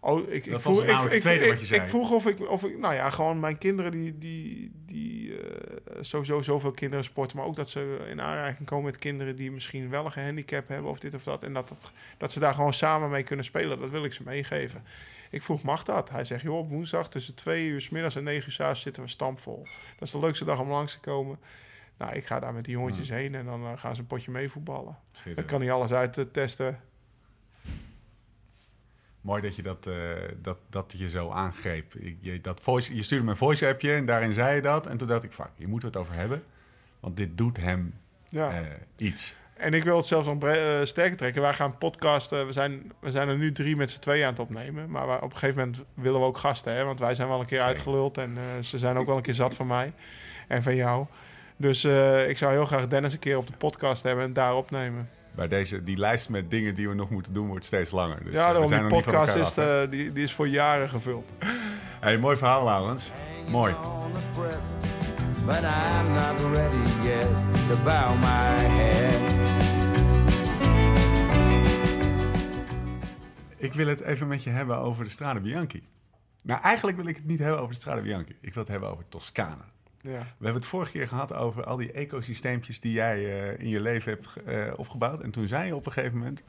[0.00, 1.80] Oh, ik, ik, Dat vroeg, ik, het tweede ik, wat je zei.
[1.80, 5.96] ik vroeg of ik, of ik, nou ja, gewoon mijn kinderen die, die, die eh,
[6.00, 9.90] sowieso zoveel kinderen sporten, maar ook dat ze in aanraking komen met kinderen die misschien
[9.90, 11.42] wel een gehandicap hebben of dit of dat.
[11.42, 14.22] En dat, dat, dat ze daar gewoon samen mee kunnen spelen, dat wil ik ze
[14.24, 14.82] meegeven.
[15.30, 16.10] Ik vroeg, mag dat?
[16.10, 18.82] Hij zegt, joh, op woensdag tussen twee uur 's middags en negen uur 's avonds
[18.82, 19.62] zitten we stampvol.
[19.98, 21.38] Dat is de leukste dag om langs te komen.
[21.98, 24.30] Nou, ik ga daar met die jongetjes heen en dan eh, gaan ze een potje
[24.30, 24.96] mee voetballen.
[25.34, 26.80] Dan kan hij alles uit eh, testen.
[29.20, 29.94] Mooi dat je dat, eh,
[30.42, 31.94] dat, dat je zo aangreep.
[31.94, 34.86] Ik, je, dat voice, je stuurde me een voice-appje en daarin zei je dat.
[34.86, 36.42] En toen dacht ik, fuck, moeten we het over hebben.
[37.00, 37.94] Want dit doet hem
[38.28, 38.64] Ja.
[38.96, 39.36] iets.
[39.58, 41.42] En ik wil het zelfs nog eh, sterker trekken.
[41.42, 42.46] Wij gaan podcasten.
[42.46, 44.90] We zijn, we zijn er nu drie met z'n tweeën aan het opnemen.
[44.90, 46.74] Maar wij- op een gegeven moment willen we ook gasten.
[46.74, 46.84] Hè?
[46.84, 48.18] Want wij zijn wel een keer uitgeluld.
[48.18, 49.92] En eh, ze zijn ook wel een keer zat van mij.
[50.48, 51.06] En van jou.
[51.56, 54.54] Dus eh, ik zou heel graag Dennis een keer op de podcast hebben en daar
[54.56, 55.08] opnemen.
[55.34, 58.24] Bij deze, die lijst met dingen die we nog moeten doen wordt steeds langer.
[58.24, 61.32] Dus, ja, we daarom zijn die podcast is, eh, die, die is voor jaren gevuld.
[62.00, 63.10] Hey, mooi verhaal, Laurens.
[63.48, 63.72] Mooi.
[63.72, 64.58] on the fret,
[65.46, 67.28] but I'm not ready yet
[67.68, 69.27] to bow my head.
[73.58, 75.82] Ik wil het even met je hebben over de Strade Bianchi.
[76.42, 78.36] Nou, eigenlijk wil ik het niet hebben over de Strade Bianchi.
[78.40, 79.62] Ik wil het hebben over Toscane.
[80.00, 80.10] Ja.
[80.18, 83.16] We hebben het vorige keer gehad over al die ecosysteempjes die jij
[83.52, 85.20] eh, in je leven hebt eh, opgebouwd.
[85.20, 86.42] En toen zei je op een gegeven moment,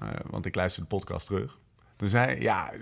[0.00, 1.58] eh, want ik luisterde de podcast terug.
[1.96, 2.72] Toen zei je, ja,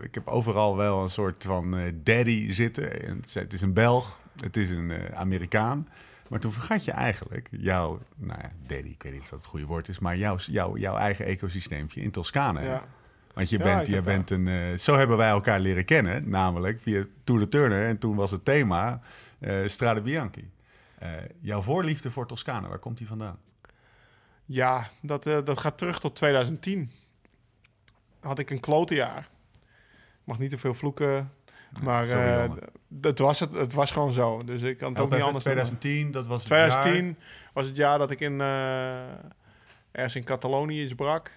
[0.00, 3.02] ik heb overal wel een soort van daddy zitten.
[3.06, 5.88] En het is- een Belg, het is een Amerikaan.
[6.30, 9.48] Maar toen vergat je eigenlijk jouw, nou ja, daddy, ik weet niet of dat het
[9.48, 12.62] goede woord is, maar jouw, jouw, jouw eigen ecosysteempje in Toscane.
[12.62, 12.84] Ja.
[13.34, 14.48] Want je Ja, bent, je bent een.
[14.48, 17.86] eh, zo hebben wij elkaar leren kennen, namelijk via Tour de Turner.
[17.86, 19.00] En toen was het thema
[19.38, 20.50] eh Strade Bianchi.
[20.98, 23.38] Eh, jouw voorliefde voor Toscane, waar komt die vandaan?
[24.44, 26.90] Ja, dat, dat gaat terug tot 2010.
[28.20, 29.28] Had ik een klote jaar.
[30.10, 31.30] Ik mag niet te veel vloeken.
[31.82, 32.50] Maar sorry, eh,
[32.88, 34.44] dat was het, het was gewoon zo.
[34.44, 35.52] Dus ik kan het Help ook niet anders doen.
[35.52, 37.14] 2010, dat was het 2010 jaar.
[37.52, 39.00] was het jaar dat ik in, eh,
[39.92, 41.30] ergens in Catalonië iets brak.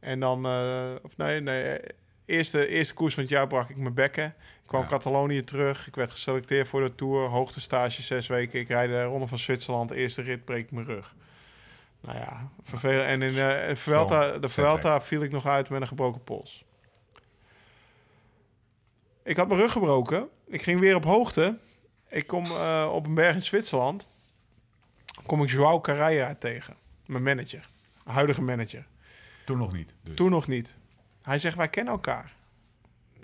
[0.00, 1.88] En dan, eh, of nee, nee, eh,
[2.24, 4.24] eerste, eerste koers van het jaar brak ik mijn bekken.
[4.26, 4.88] Ik kwam Ja.
[4.88, 5.86] Catalonië terug.
[5.86, 7.28] Ik werd geselecteerd voor de Tour.
[7.28, 8.60] Hoogtestage zes weken.
[8.60, 9.90] Ik rijd de Ronde van Zwitserland.
[9.90, 11.14] Eerste rit breek ik mijn rug.
[12.00, 13.04] Nou ja, vervelend.
[13.04, 14.48] En in eh, Vuelta, de.
[14.48, 16.64] Vuelta viel ik nog uit met een gebroken pols.
[19.24, 20.28] Ik had mijn rug gebroken.
[20.46, 21.58] Ik ging weer op hoogte.
[22.08, 24.06] Ik kom eh, op een berg in Zwitserland.
[25.26, 26.76] Kom ik Joao Carreira tegen.
[27.06, 27.68] Mijn manager.
[28.04, 28.86] Huidige manager.
[29.44, 29.92] Toen nog niet.
[30.02, 30.16] Dus.
[30.16, 30.74] Toen nog niet.
[31.22, 32.32] Hij zegt, wij kennen elkaar.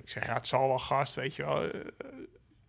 [0.03, 1.63] Ik zeg, ja, het zal wel gast, weet je wel.
[1.71, 1.81] Eh,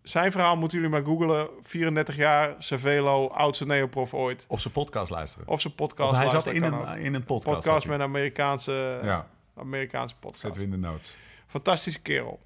[0.01, 1.49] Zijn verhaal moeten jullie maar googlen.
[1.61, 4.45] 34 jaar, Cervelo, oudste neoprof ooit.
[4.47, 5.47] Of ze podcast luisteren.
[5.47, 6.11] Of zijn podcast.
[6.11, 7.55] Of hij zat luisteren, in een, in een podcast.
[7.55, 8.99] podcast met een Amerikaanse.
[9.03, 10.41] Ja, Amerikaanse podcast.
[10.41, 11.15] zetten we in de notes.
[11.47, 12.39] Fantastische kerel.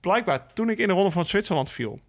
[0.00, 2.00] Blijkbaar, toen ik in de ronde van Zwitserland viel,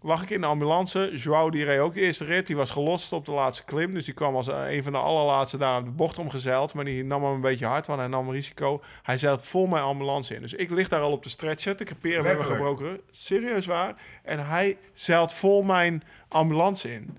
[0.00, 1.10] lag ik in de ambulance.
[1.14, 2.46] Joao die reed ook de eerste rit.
[2.46, 3.94] Die was gelost op de laatste klim.
[3.94, 6.74] Dus die kwam als eh, een van de allerlaatste daar op de bocht omgezeild.
[6.74, 8.82] Maar die nam hem een beetje hard, want hij nam risico.
[9.02, 10.40] Hij zeilt vol mijn ambulance in.
[10.40, 12.48] Dus ik lig daar al op de stretcher met mijn Letterlijk?
[12.48, 13.00] gebroken.
[13.10, 13.94] Serieus waar.
[14.22, 17.18] En hij zeilt vol mijn ambulance in.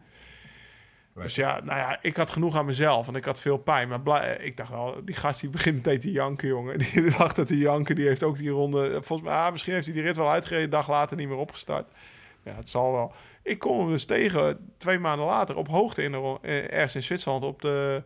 [1.23, 3.87] Dus ja, nou ja, ik had genoeg aan mezelf, want ik had veel pijn.
[3.87, 6.77] Maar blij- ik dacht wel, die gast die begint meteen te janken, jongen.
[6.93, 8.89] Die dacht dat te janken, die heeft ook die ronde...
[9.03, 11.91] Volgens mij, ah, misschien heeft hij die rit wel uitgereden, dag later niet meer opgestart.
[12.43, 13.13] Ja, het zal wel.
[13.43, 17.43] Ik kom hem dus tegen, twee maanden later, op hoogte in eh, ergens in Zwitserland,
[17.43, 18.03] op de...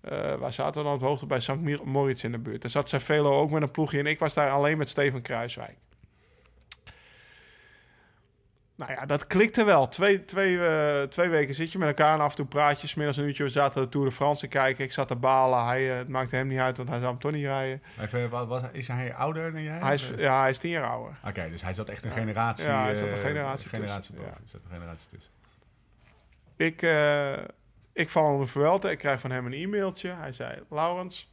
[0.00, 1.26] eh, waar zaten we dan op hoogte?
[1.26, 1.56] Bij St.
[1.84, 2.62] Moritz in de buurt.
[2.62, 4.06] Daar zat Cervelo ook met een ploegje in.
[4.06, 5.76] Ik was daar alleen met Steven Kruiswijk.
[8.80, 9.88] Nou ja, dat klikte wel.
[9.88, 12.86] Twee, twee, eh, twee weken zit je met elkaar en af en toe praat je.
[12.86, 14.84] 's middags een uurtje, we zaten de Tour de France te kijken.
[14.84, 15.66] Ik zat te balen.
[15.66, 17.82] Hij, eh, het maakte hem niet uit, want hij zou hem toch niet rijden.
[18.00, 19.78] Even, wat, wat, is hij ouder dan jij?
[19.78, 21.18] Hij is, ja, hij is tien jaar ouder.
[21.24, 22.64] Oké, dus hij zat echt een generatie...
[22.64, 24.32] Ja, hij zat een eh, generatie generatie tussen.
[24.32, 25.32] Er zat een generatie tussen.
[26.56, 27.32] Ik, eh,
[27.92, 28.90] ik val onder Vuelta.
[28.90, 30.10] Ik krijg van hem een e-mailtje.
[30.10, 31.32] Hij zei, Laurens,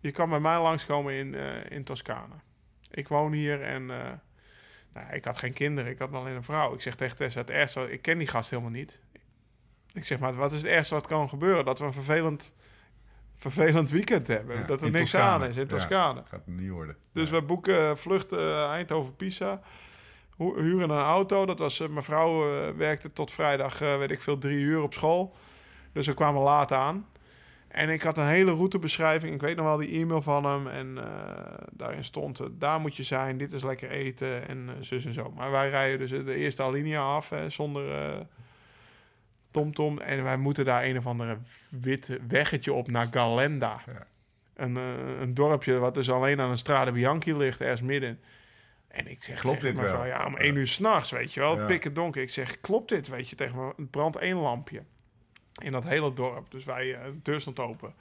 [0.00, 2.34] je kan bij mij langskomen in, eh in Toscane.
[2.90, 4.12] Ik woon hier en eh,
[5.02, 5.90] nou, ik had geen kinderen.
[5.90, 6.74] Ik had alleen een vrouw.
[6.74, 8.98] Ik zeg tegen Tessa, het ergste, wat- ik ken die gast helemaal niet.
[9.92, 11.64] Ik zeg, maar wat is het ergste wat kan gebeuren?
[11.64, 12.52] Dat we een vervelend,
[13.34, 14.56] vervelend weekend hebben.
[14.56, 15.30] Ja, dat er niks Toscane.
[15.44, 15.68] aan is in Ja.
[15.68, 16.20] Toscane.
[16.24, 16.96] Gaat het niet worden.
[17.12, 17.96] Dus we boeken
[18.30, 19.60] eh, Eindhoven-Pisa.
[20.36, 21.46] Hu- Huren een auto.
[21.46, 24.94] Dat was, eh, mijn vrouw eh, werkte tot vrijdag, weet ik veel, drie uur op
[24.94, 25.36] school.
[25.92, 27.06] Dus we kwamen laat aan.
[27.76, 29.34] En ik had een hele routebeschrijving.
[29.34, 30.66] Ik weet nog wel die e-mail van hem.
[30.66, 33.36] En eh, daarin stond, eh, daar moet je zijn.
[33.36, 35.30] Dit is lekker eten en eh, zus en zo.
[35.30, 37.84] Maar wij rijden dus de eerste alinea af hè, zonder
[39.50, 39.98] TomTom.
[39.98, 41.38] en wij moeten daar een of andere
[41.70, 43.80] wit weggetje op naar Galenda.
[43.86, 44.06] Ja.
[44.54, 44.76] Een,
[45.20, 48.20] een dorpje wat dus alleen aan een Strade Bianchi ligt, ergens midden.
[48.88, 49.88] En ik zeg Klopt dit wel?
[49.88, 51.64] vrouw, ja, om één uur s'nachts, weet je wel, Ja.
[51.64, 52.22] pikken donker.
[52.22, 54.82] Ik zeg, klopt dit, weet je, tegen me, het brandt één lampje
[55.62, 56.50] in dat hele dorp.
[56.50, 57.94] Dus wij, eh, de deur stond open.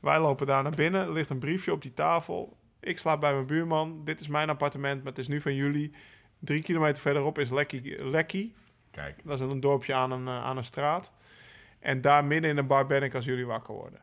[0.00, 2.56] Wij lopen daar naar binnen, er ligt een briefje op die tafel.
[2.80, 5.92] Ik slaap bij mijn buurman, dit is mijn appartement, maar het is nu van jullie.
[6.38, 8.54] Drie kilometer verderop is Lekkie, Lekkie.
[8.90, 9.20] Kijk.
[9.24, 11.12] Dat is een dorpje aan een, eh, aan een straat.
[11.78, 14.00] En daar midden in de bar ben ik als jullie wakker worden.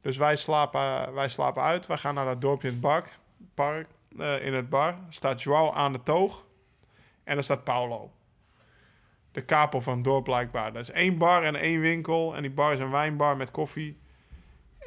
[0.00, 1.86] Dus wij slapen, wij slapen uit.
[1.86, 3.08] Wij gaan naar dat dorpje in het bar,
[3.54, 3.88] park.
[4.18, 6.46] eh, in het bar staat Joao aan de toog.
[7.24, 8.12] En daar staat Paulo.
[9.34, 10.72] De kapel van het dorp blijkbaar.
[10.72, 12.36] Dat is één bar en één winkel.
[12.36, 13.96] En die bar is een wijnbar met koffie.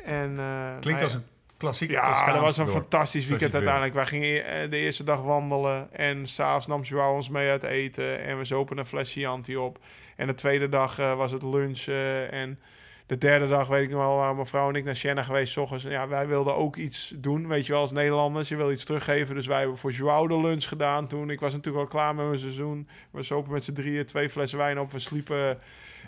[0.05, 1.25] En, eh, Klinkt nou als een
[1.57, 2.77] klassiek ja, dat was een dorp.
[2.77, 3.93] fantastisch weekend uiteindelijk.
[3.93, 8.23] Wij gingen eh, de eerste dag wandelen en s'avonds nam Joao ons mee uit eten
[8.23, 9.79] en we zopen een flesje Chianti op.
[10.15, 12.59] En de tweede dag eh, was het lunch eh, en
[13.07, 15.53] de derde dag weet ik nog wel, waren mijn vrouw en ik naar Siena geweest.
[15.53, 15.83] 's ochtends.
[15.83, 18.49] Ja, wij wilden ook iets doen, weet je wel, als Nederlanders.
[18.49, 21.29] Je wil iets teruggeven, dus wij hebben voor Joao de lunch gedaan toen.
[21.29, 22.87] Ik was natuurlijk al klaar met mijn seizoen.
[23.11, 24.91] We zopen met z'n drieën twee flessen wijn op.
[24.91, 25.59] We sliepen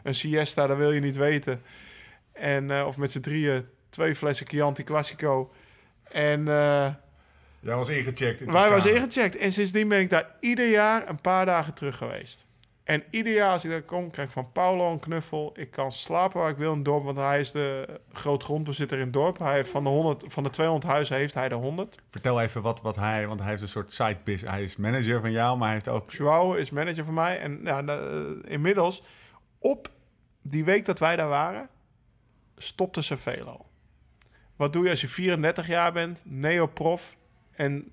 [0.04, 1.62] een siesta, dat wil je niet weten.
[2.32, 5.52] En, eh, of met z'n drieën twee flessen Chianti Classico.
[6.04, 6.94] En eh,
[7.60, 9.36] Jij was ingecheckt in wij was ingecheckt.
[9.38, 12.46] En sindsdien ben ik daar ieder jaar een paar dagen terug geweest.
[12.90, 15.52] En ieder jaar als ik daar kom, krijg ik van Paulo een knuffel.
[15.56, 19.04] Ik kan slapen waar ik wil in het dorp, want hij is de grootgrondbezitter in
[19.04, 19.40] het dorp.
[19.40, 21.98] Hij heeft van de, 100, van de 200 huizen heeft hij de 100.
[22.10, 23.28] Vertel even wat, wat hij...
[23.28, 24.56] Want hij heeft een soort side business.
[24.56, 26.12] Hij is manager van jou, maar hij heeft ook...
[26.12, 27.40] Joao is manager van mij.
[27.40, 29.04] En ja, de- inmiddels,
[29.60, 29.90] op
[30.42, 31.70] die week dat wij daar waren,
[32.58, 33.66] stopte Cervelo.
[34.56, 37.16] Wat doe je als je 34 jaar bent, neoprof
[37.52, 37.92] en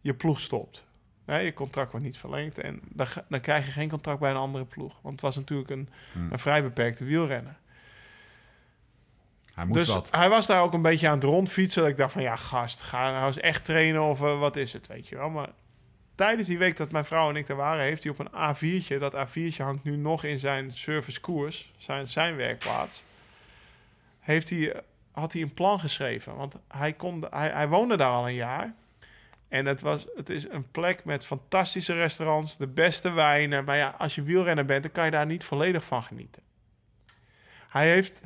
[0.00, 0.84] je ploeg stopt?
[1.26, 4.64] Je contract wordt niet verlengd en dan, dan krijg je geen contract bij een andere
[4.64, 4.92] ploeg.
[5.02, 6.32] Want het was natuurlijk een, Hmm.
[6.32, 7.56] een vrij beperkte wielrenner.
[9.54, 10.08] Hij moest Dus wat.
[10.16, 11.82] hij was daar ook een beetje aan het rondfietsen.
[11.82, 14.72] Dat ik dacht van ja, gast, ga nou eens echt trainen of eh, wat is
[14.72, 15.30] het, weet je wel.
[15.30, 15.48] Maar
[16.14, 18.98] tijdens die week dat mijn vrouw en ik er waren, heeft hij op een A4'tje,
[18.98, 23.02] dat A4'tje hangt nu nog in zijn servicekoers, zijn, zijn werkplaats,
[24.20, 24.80] heeft hij, eh,
[25.12, 26.36] had hij een plan geschreven.
[26.36, 28.74] Want hij, kon, hij, hij woonde daar al een jaar.
[29.48, 33.64] En het, was, het is een plek met fantastische restaurants, de beste wijnen.
[33.64, 36.42] Maar ja, als je wielrenner bent, dan kan je daar niet volledig van genieten.
[37.68, 38.22] Hij heeft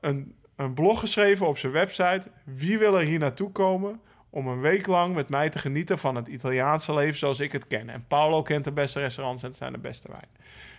[0.00, 2.30] een, een blog geschreven op zijn website.
[2.44, 6.14] Wie wil er hier naartoe komen om een week lang met mij te genieten van
[6.14, 7.88] het Italiaanse leven zoals ik het ken?
[7.88, 10.28] En Paolo kent de beste restaurants en het zijn de beste wijn.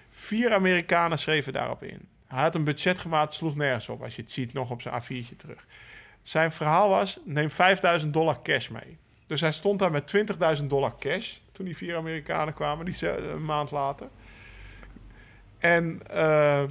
[0.09, 2.07] Vier Amerikanen schreven daarop in.
[2.27, 4.03] Hij had een budget gemaakt, sloeg nergens op.
[4.03, 5.65] Als je het ziet, nog op zijn A4'tje terug.
[6.21, 8.97] Zijn verhaal was, neem 5000 dollar cash mee.
[9.29, 10.07] Dus hij stond daar met
[10.59, 14.07] 20.000 dollar cash toen die vier Amerikanen kwamen, die ze- een maand later.
[15.59, 16.63] En eh,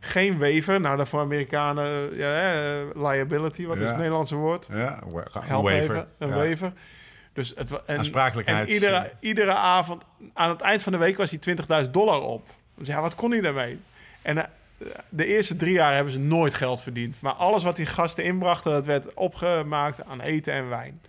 [0.00, 0.80] geen wever.
[0.80, 4.66] Nou, dat voor Amerikanen, eh, ja, liability, wat is het Nederlandse woord?
[4.70, 5.72] Ja, waiver.
[5.72, 6.34] even, een Ja.
[6.34, 6.72] waiver.
[7.32, 10.02] Dus het, en, Aansprakelijkheids- en iedere, iedere avond,
[10.34, 12.48] aan het eind van de week was hij 20.000 dollar op.
[12.74, 13.78] Dus ja, wat kon hij daarmee?
[14.22, 14.44] En eh,
[15.08, 17.16] de eerste drie jaar hebben ze nooit geld verdiend.
[17.20, 21.00] Maar alles wat die gasten inbrachten, dat werd opgemaakt aan eten en wijn.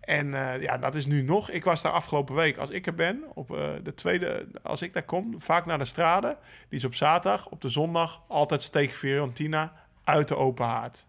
[0.00, 1.50] En eh, ja, dat is nu nog.
[1.50, 4.92] Ik was daar afgelopen week, als ik er ben, op eh, de tweede, als ik
[4.92, 6.36] daar kom, vaak naar de strade.
[6.68, 9.72] Die is op zaterdag, op de zondag, altijd steak Fiorentina
[10.04, 11.06] uit de open haard.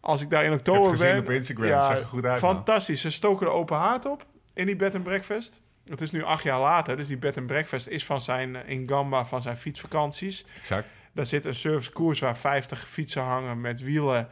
[0.00, 1.18] Als ik daar in oktober ben...
[1.18, 2.54] op Instagram, zag er goed uit, man.
[2.54, 3.00] Fantastisch.
[3.00, 5.60] Ze stoken de open haard op in die bed and breakfast.
[5.88, 8.68] Het is nu acht jaar later, dus die bed and breakfast is van zijn eh,
[8.68, 10.44] in Gamba, van zijn fietsvakanties.
[10.58, 10.88] Exact.
[11.12, 14.28] Daar zit een servicekoers waar 50 fietsen hangen met wielen.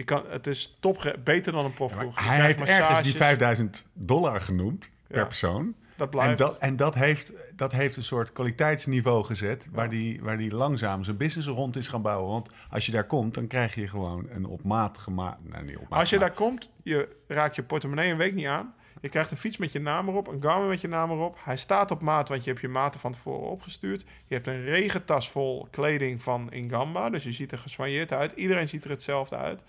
[0.00, 2.18] Je kan, het is top, beter dan een Ja, profploeg.
[2.18, 3.16] Je hij heeft ergens die massages.
[3.16, 5.24] 5000 dollar genoemd per Ja.
[5.24, 5.74] persoon.
[5.96, 6.30] Dat blijft.
[6.30, 9.68] En, dat, en dat, heeft, dat heeft een soort kwaliteitsniveau gezet...
[9.72, 12.30] waar die, waar die langzaam zijn business rond is gaan bouwen.
[12.30, 15.38] Want als je daar komt, dan krijg je gewoon een op maat gemaakt...
[15.48, 18.46] Nou, niet op maat Als je daar komt, je raakt je portemonnee een week niet
[18.46, 18.74] aan.
[19.00, 21.38] Je krijgt een fiets met je naam erop, een Garmin met je naam erop.
[21.44, 24.04] Hij staat op maat, want je hebt je maten van tevoren opgestuurd.
[24.26, 28.32] Je hebt een regentas vol kleding van Ingamba, dus je ziet er gesoigneerd uit.
[28.32, 29.62] Iedereen ziet er hetzelfde uit.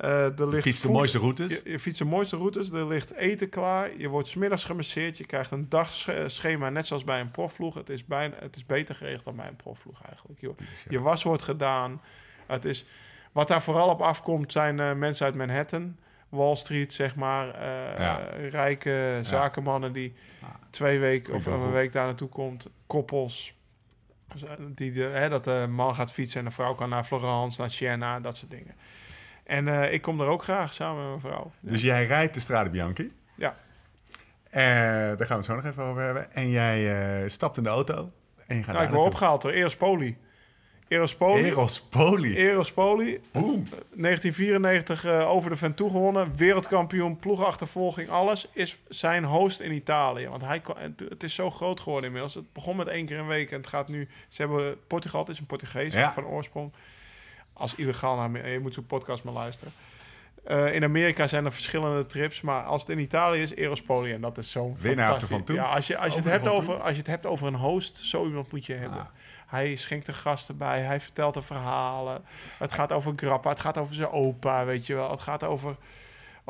[0.00, 1.50] Er Je ligt fietst de mooiste routes.
[1.52, 3.96] Je, je fietst de mooiste routes, er ligt eten klaar.
[3.98, 5.18] Je wordt smiddags gemasseerd.
[5.18, 7.74] Je krijgt een dagschema, net zoals bij een profploeg.
[7.74, 10.40] Het is, bijna, het is beter geregeld dan bij een profploeg eigenlijk.
[10.40, 10.52] Je,
[10.88, 12.00] je was wordt gedaan.
[12.46, 12.84] Het is
[13.32, 15.96] Wat daar vooral op afkomt zijn eh, mensen uit Manhattan,
[16.28, 17.54] Wall Street, zeg maar.
[17.54, 18.16] eh, Ja.
[18.50, 20.14] Rijke zakenmannen die
[20.70, 22.66] twee weken of een week daar naartoe komt.
[22.86, 23.54] Koppels.
[24.74, 27.70] Die de, hè, dat de man gaat fietsen en de vrouw kan naar Florence, naar
[27.70, 28.74] Siena, dat soort dingen.
[29.50, 31.52] En eh, ik kom er ook graag samen met mijn vrouw.
[31.60, 33.12] Dus jij rijdt de Strade Bianchi.
[33.36, 33.56] Ja.
[34.50, 36.32] Eh, daar gaan we het zo nog even over hebben.
[36.32, 38.10] En jij eh, stapt in de auto.
[38.46, 40.16] En je gaat Nou, daar ik word opgehaald door Eros Poli.
[40.88, 41.42] Eros Poli.
[41.44, 42.36] Eros Poli.
[42.36, 43.20] Eros Poli.
[43.32, 43.68] Boom.
[43.94, 46.36] 1994 eh, over de Ventoux gewonnen.
[46.36, 48.48] Wereldkampioen, ploegachtervolging, alles.
[48.52, 50.28] Is zijn host in Italië.
[50.28, 50.62] Want hij,
[51.08, 52.34] het is zo groot geworden inmiddels.
[52.34, 54.08] Het begon met één keer een week en het gaat nu...
[54.28, 56.12] Ze hebben Portugal, het is een Portugees Ja.
[56.12, 56.72] van oorsprong.
[57.60, 58.48] Als illegaal naar...
[58.48, 59.72] Je moet zo'n podcast maar luisteren.
[60.44, 64.12] Eh, in Amerika zijn er verschillende trips, maar als het in Italië is, Eros Poli.
[64.12, 65.56] En dat is zo'n Winnaar Van Toen.
[65.56, 67.54] Ja, als je, als, je Over het hebt over, als je het hebt over een
[67.54, 68.98] host, zo iemand moet je hebben.
[68.98, 69.06] Ah.
[69.46, 72.24] Hij schenkt de gasten bij, hij vertelt de verhalen.
[72.58, 75.10] Het gaat over grappa, het gaat over zijn opa, weet je wel.
[75.10, 75.76] Het gaat over,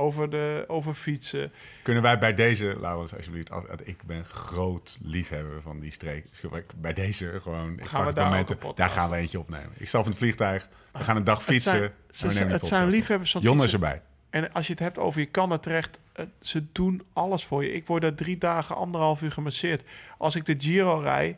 [0.00, 1.52] over, de, over fietsen.
[1.82, 6.26] Kunnen wij bij deze, Laurens, alsjeblieft, af- ik ben groot liefhebber van die streek.
[6.30, 9.70] Dus ik- bij deze gewoon, Gaan we daar daar gaan we eentje opnemen.
[9.76, 11.82] Ik stap in het vliegtuig, we gaan een dag fietsen.
[11.82, 11.92] Het
[12.32, 13.80] zijn, het zijn liefhebbers van Jon is fietsen.
[13.80, 14.02] erbij.
[14.30, 17.64] En als je het hebt over je kan er terecht, eh, ze doen alles voor
[17.64, 17.72] je.
[17.72, 19.82] Ik word daar drie dagen, anderhalf uur gemasseerd.
[20.18, 21.36] Als ik de Giro rij,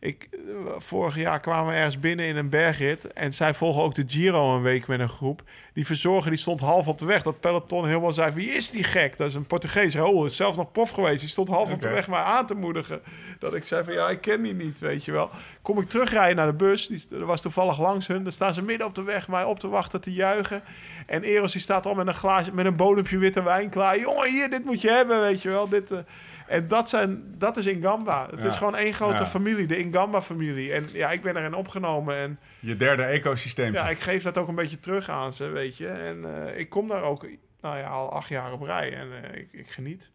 [0.00, 0.38] ik, eh,
[0.78, 4.54] vorig jaar kwamen we ergens binnen in een bergrit en zij volgen ook de Giro
[4.56, 5.42] een week met een groep.
[5.72, 7.22] Die verzorger die stond half op de weg.
[7.22, 9.16] Dat peloton helemaal zei, wie is die gek?
[9.16, 9.94] Dat is een Portugees.
[9.94, 11.20] Raoul is zelf nog prof geweest.
[11.20, 13.00] Die stond half op de weg mij aan te moedigen.
[13.38, 15.30] Dat ik zei van, ja, ik ken die niet, weet je wel.
[15.62, 16.86] Kom ik terugrijden naar de bus.
[16.86, 18.22] Die was toevallig langs hun.
[18.22, 20.62] Dan staan ze midden op de weg mij op te wachten, te juichen.
[21.06, 23.98] En Eros die staat al met een glaasje, met een bodempje witte wijn klaar.
[23.98, 25.68] Jongen, hier, dit moet je hebben, weet je wel.
[25.68, 25.98] Dit, eh.
[26.46, 28.26] En dat, zijn, dat is Ingamba.
[28.30, 28.46] Het Ja.
[28.46, 29.26] is gewoon één grote Ja.
[29.26, 30.72] familie, de Ingamba-familie.
[30.72, 32.16] En ja, ik ben erin opgenomen.
[32.16, 33.72] En Je derde ecosysteem.
[33.72, 35.88] ja, ik geef dat ook een beetje terug aan ze, weet je.
[35.88, 37.26] En eh, ik kom daar ook,
[37.60, 38.94] nou ja, al acht jaar op rij.
[38.94, 40.10] En eh, ik, ik geniet.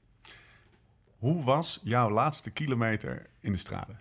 [1.18, 4.00] Hoe was jouw laatste kilometer in de straten?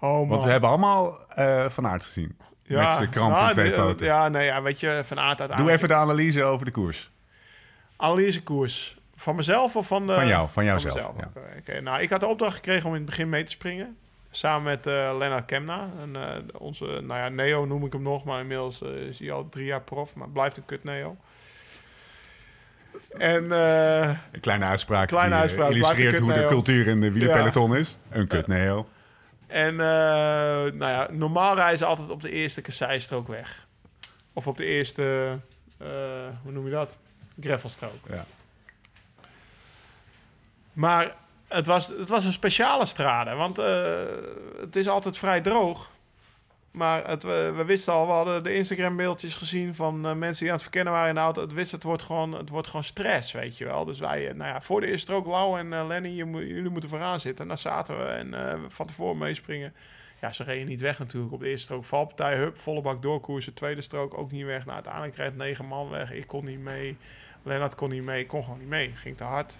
[0.00, 0.28] Oh man.
[0.28, 2.36] Want we hebben allemaal eh Van Aert gezien.
[2.66, 4.06] met zijn kramp in nou, twee poten.
[4.06, 5.76] Ja, nee, ja, weet je, van aard Doe uiteindelijk.
[5.76, 7.10] even de analyse over de koers.
[7.96, 8.96] Analysekoers.
[9.14, 10.14] Van mezelf of van de...
[10.14, 11.30] Van jou, van jouzelf, ja.
[11.58, 13.96] Oké, Nou, ik had de opdracht gekregen om in het begin mee te springen.
[14.36, 15.90] Samen met eh Lennart Kemna.
[16.00, 19.32] En, eh, onze, nou ja, Neo noem ik hem nog, maar inmiddels eh, is hij
[19.32, 20.14] al drie jaar prof.
[20.14, 21.16] Maar blijft een kut Neo.
[23.10, 27.98] En Een kleine uitspraak Kleine die uitspraak, illustreert hoe de cultuur in de wielerpeloton is.
[28.10, 28.88] Een kut, Neo.
[29.46, 33.66] En nou ja, normaal rijden ze altijd op de eerste kasseistrook weg.
[34.32, 35.38] Of op de eerste,
[36.42, 36.96] hoe noem je dat?
[37.40, 38.08] Gravelstrook.
[38.08, 38.24] Ja.
[40.72, 41.14] Maar
[41.56, 43.92] het was, het was een speciale strade, want eh,
[44.60, 45.90] het is altijd vrij droog.
[46.76, 50.54] Maar het, we, wisten al, we hadden de Instagram-beeldjes gezien van eh, mensen die aan
[50.54, 51.40] het verkennen waren in de auto.
[51.40, 53.84] Het wisten, het wordt gewoon, het wordt gewoon stress, weet je wel.
[53.84, 57.20] Dus wij, eh, nou ja, voor de eerste strook, Lau en Lenny, jullie moeten vooraan
[57.20, 57.42] zitten.
[57.42, 59.74] En dan zaten we en eh, van tevoren meespringen.
[60.20, 61.84] Ja, ze reden niet weg natuurlijk op de eerste strook.
[61.84, 63.54] Valpartij, hup, volle bak doorkoersen.
[63.54, 64.64] Tweede strook ook niet weg.
[64.64, 66.12] Nou, uiteindelijk reed negen man weg.
[66.12, 66.96] Ik kon niet mee.
[67.42, 68.20] Lennart kon niet mee.
[68.20, 68.92] Ik kon gewoon niet mee.
[68.94, 69.56] Ging te hard.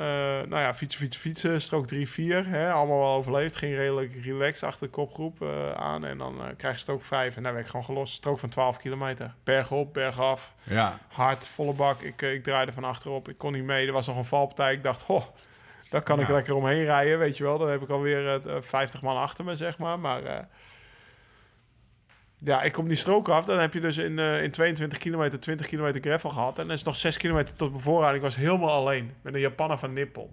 [0.00, 0.06] Eh,
[0.48, 1.60] nou ja, fietsen, fietsen, fietsen.
[1.60, 2.46] Strook 3, 4.
[2.46, 3.56] Hè, allemaal wel overleefd.
[3.56, 6.04] Ging redelijk relaxed achter de kopgroep eh, aan.
[6.04, 7.36] En dan eh, krijg je strook 5.
[7.36, 8.12] En daar werd ik gewoon gelost.
[8.12, 9.34] Strook van 12 kilometer.
[9.44, 10.54] Berg op, berg af.
[10.62, 10.98] Ja.
[11.08, 12.00] Hard, volle bak.
[12.00, 13.28] Ik, ik draaide van achterop.
[13.28, 13.86] Ik kon niet mee.
[13.86, 14.72] Er was nog een valpartij.
[14.72, 15.22] Ik dacht, oh,
[15.90, 17.18] daar kan ik lekker omheen rijden.
[17.18, 17.58] Weet je wel.
[17.58, 19.98] Dan heb ik alweer eh 50 man achter me, zeg maar.
[19.98, 20.48] Maar
[22.44, 23.44] ja, ik kom die strook af.
[23.44, 26.58] Dan heb je dus in, eh, in 22 kilometer 20 kilometer gravel gehad.
[26.58, 28.16] En dan is nog 6 kilometer tot bevoorrading.
[28.16, 29.12] Ik was helemaal alleen.
[29.22, 30.30] Met een Japaner van Nippon.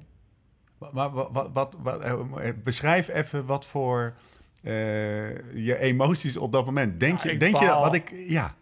[0.91, 4.13] Maar wat, wat, wat, wat- eh, beschrijf even wat voor
[4.63, 4.73] eh,
[5.55, 6.99] je emoties op dat moment.
[6.99, 8.13] Denk, Ja, je, denk je wat ik...
[8.27, 8.55] Ja.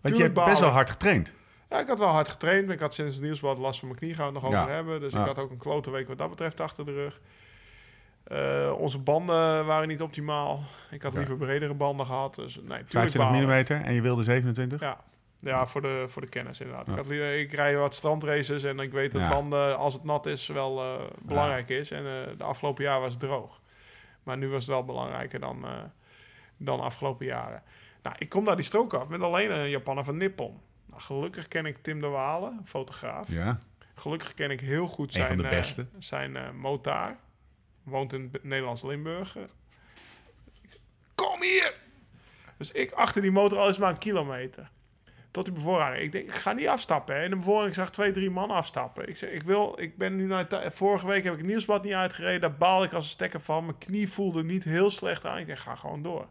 [0.00, 1.32] Want je hebt baal best wel hard getraind.
[1.70, 2.64] Ja, ik had wel hard getraind.
[2.66, 4.14] maar Ik had sinds het nieuwsblad last van mijn knie.
[4.14, 4.62] Gaan we het nog Ja.
[4.62, 5.00] over hebben.
[5.00, 5.20] Dus Ja.
[5.20, 7.20] ik had ook een klote week wat dat betreft achter de rug.
[8.28, 10.60] Eh, onze banden waren niet optimaal.
[10.90, 11.18] Ik had Ja.
[11.18, 12.34] liever bredere banden gehad.
[12.34, 13.80] Dus nee, tuurlijk 25 balen.
[13.80, 14.80] mm en je wilde 27?
[14.80, 15.00] Ja,
[15.38, 16.86] ja voor, de, voor de kennis inderdaad.
[16.86, 16.92] Ja.
[16.92, 19.28] Ik, had, li- ik rij wat strandraces en ik weet dat Ja.
[19.28, 21.90] banden, als het nat is, wel eh, belangrijk is.
[21.90, 23.60] En eh, de afgelopen jaar was het droog.
[24.22, 25.64] Maar nu was het wel belangrijker dan,
[26.56, 27.62] dan afgelopen jaren.
[28.02, 30.60] Nou, ik kom daar die strook af met alleen een Japaner van Nippon.
[30.86, 33.30] Nou, gelukkig ken ik Tim de Walen, fotograaf.
[33.30, 33.58] Ja.
[33.94, 35.86] Gelukkig ken ik heel goed Een zijn, van de beste.
[35.98, 37.16] zijn motaar.
[37.88, 39.36] Woont in Nederlands Limburg.
[41.14, 41.74] Kom hier!
[42.56, 44.70] Dus ik achter die motor al is maar een kilometer.
[45.30, 46.02] Tot die bevoorrading.
[46.02, 47.14] Ik denk, ik ga niet afstappen.
[47.14, 47.24] Hè.
[47.24, 49.08] In de bevoorrading zag twee, drie man afstappen.
[49.08, 51.92] Ik zeg, ik wil, ik ben nu naar Vorige week heb ik het nieuwsblad niet
[51.92, 52.40] uitgereden.
[52.40, 53.64] Daar baal ik als een stekker van.
[53.64, 55.38] Mijn knie voelde niet heel slecht aan.
[55.38, 56.28] Ik denk, ga gewoon door.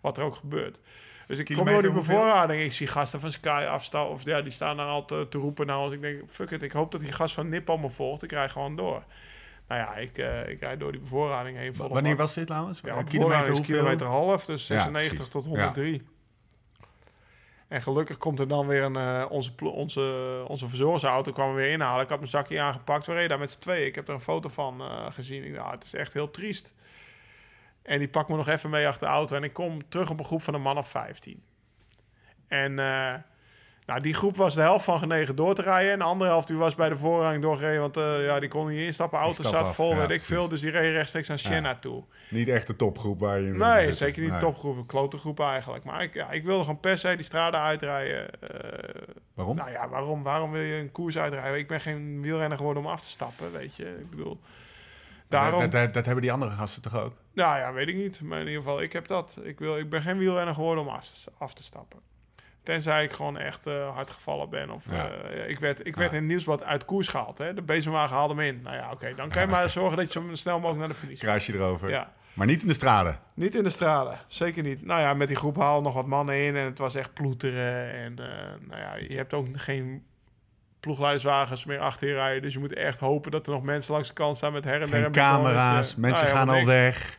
[0.00, 0.80] Wat er ook gebeurt.
[1.26, 2.62] Dus ik kom door die bevoorrading.
[2.62, 4.14] Ik zie gasten van Sky afstappen.
[4.14, 5.66] Of ja, die staan daar al te, te roepen.
[5.66, 6.62] Nou, als ik denk, fuck it.
[6.62, 8.22] Ik hoop dat die gast van Nippo me volgt.
[8.22, 9.04] Ik rij gewoon door.
[9.72, 11.74] Nou ja, ik, eh, ik rijd door die bevoorrading heen.
[11.74, 12.80] volle Wanneer was dit trouwens?
[12.84, 13.76] Ja, Eh, kilometer, is hoeveel?
[13.76, 14.44] kilometer half.
[14.44, 15.32] Dus Ja, 96 precies.
[15.32, 16.02] tot 103.
[17.68, 18.96] En gelukkig komt er dan weer een...
[18.96, 22.02] eh, onze, onze, onze verzorgersauto kwam er weer inhalen.
[22.02, 23.06] Ik had mijn zakje aangepakt.
[23.06, 23.86] We reden daar met z'n tweeën.
[23.86, 24.80] Ik heb er een foto van
[25.12, 25.44] gezien.
[25.44, 26.74] Ik dacht, ah, het is echt heel triest.
[27.82, 29.36] En die pakt me nog even mee achter de auto.
[29.36, 31.42] En ik kom terug op een groep van een man of 15.
[32.48, 32.78] En
[33.92, 35.92] nou, die groep was de helft van genegen door te rijden.
[35.92, 37.80] En de andere helft die was bij de voorrang doorgereden.
[37.80, 39.18] Want eh, ja, die kon niet instappen.
[39.18, 40.48] Auto zat af, vol, ja, weet ik veel.
[40.48, 41.74] Dus die reed rechtstreeks naar Siena Ja.
[41.74, 42.04] toe.
[42.30, 44.40] Niet echt de topgroep waar je in Nee, zeker niet Nee.
[44.40, 44.76] topgroep.
[44.76, 45.84] Een klote groep eigenlijk.
[45.84, 48.40] Maar ik, ja, ik wilde gewoon per se die straten uitrijden.
[48.40, 49.02] Eh,
[49.34, 49.56] Waarom?
[49.56, 51.58] nou ja, waarom, waarom wil je een koers uitrijden?
[51.58, 53.84] Ik ben geen wielrenner geworden om af te stappen, weet je.
[53.84, 54.40] Ik bedoel...
[55.28, 55.60] Daarom...
[55.60, 57.12] Dat, dat, dat hebben die andere gasten toch ook?
[57.32, 58.20] Nou ja, weet ik niet.
[58.20, 59.36] Maar in ieder geval, ik heb dat.
[59.42, 61.98] Ik, wil, ik ben geen wielrenner geworden om af te, af te stappen.
[62.62, 64.70] Tenzij ik gewoon echt eh, hard gevallen ben.
[64.70, 65.10] Of, Ja.
[65.10, 66.16] eh, ik werd, ik werd Ja.
[66.16, 67.38] in het nieuwsblad uit koers gehaald.
[67.38, 67.54] Hè?
[67.54, 68.60] De bezemwagen haalde me in.
[68.62, 69.14] Nou ja, oké.
[69.14, 71.20] dan kan je maar zorgen dat je zo snel mogelijk naar de finish.
[71.20, 71.88] Kruis je erover.
[71.90, 72.12] Ja.
[72.32, 73.18] Maar niet in de straten.
[73.34, 74.84] Niet in de straten, zeker niet.
[74.84, 77.92] Nou ja, met die groep haalden nog wat mannen in en het was echt ploeteren.
[77.92, 78.26] En eh,
[78.68, 80.04] nou ja, je hebt ook geen
[80.80, 82.42] ploegleiderswagens meer achter je rijden.
[82.42, 84.82] Dus je moet echt hopen dat er nog mensen langs de kant staan met her
[84.82, 85.02] en der.
[85.02, 85.94] Geen camera's.
[85.96, 87.18] Mensen Nou, gaan al weg.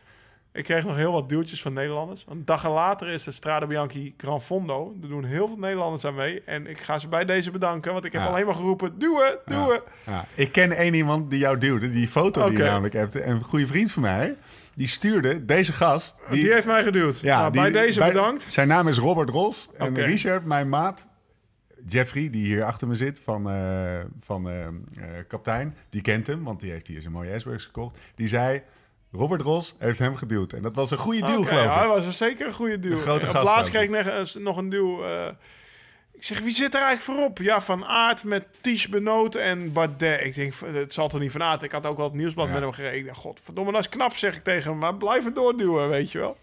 [0.54, 2.24] Ik kreeg nog heel wat duwtjes van Nederlanders.
[2.28, 4.96] Een dag later is de Strade Bianchi Gran Fondo.
[5.02, 6.42] Er doen heel veel Nederlanders aan mee.
[6.42, 8.28] En ik ga ze bij deze bedanken, want ik heb Ja.
[8.28, 8.98] alleen maar geroepen...
[8.98, 9.82] Duwen, duwen.
[10.06, 10.24] Ja.
[10.34, 11.90] Ik ken één iemand die jou duwde.
[11.90, 13.14] Die foto die je namelijk hebt.
[13.14, 14.36] Een goede vriend van mij.
[14.74, 16.16] Die stuurde deze gast.
[16.30, 17.20] Die, heeft mij geduwd.
[17.20, 18.46] Ja, nou, die- bij deze bij- bedankt.
[18.48, 19.68] Zijn naam is Robert Ros.
[19.78, 19.94] En.
[19.94, 21.06] Richard, mijn maat,
[21.88, 24.72] Jeffrey, die hier achter me zit, van, eh, van eh, eh,
[25.28, 27.98] kaptein, die kent hem, want die heeft hier zijn mooie S-Works gekocht.
[28.14, 28.62] Die zei,
[29.14, 30.52] Robert Ros heeft hem geduwd.
[30.52, 31.80] En dat was een goede deal, geloof ja, ik.
[31.86, 32.92] dat was een zeker een goede duw.
[32.92, 35.04] Een grote Op gast laatst kreeg ik nog, een duw.
[35.04, 35.28] eh,
[36.12, 37.38] ik zeg, wie zit er eigenlijk voorop?
[37.38, 40.24] Ja, Van Aert met Ties Benoot en Bardet.
[40.24, 41.62] Ik denk, het zal toch niet Van Aert?
[41.62, 42.52] Ik had ook al het nieuwsblad Ja.
[42.58, 44.78] met hem dacht, godverdomme, dat is knap, zeg ik tegen hem.
[44.80, 46.36] Maar blijf het doorduwen, weet je wel.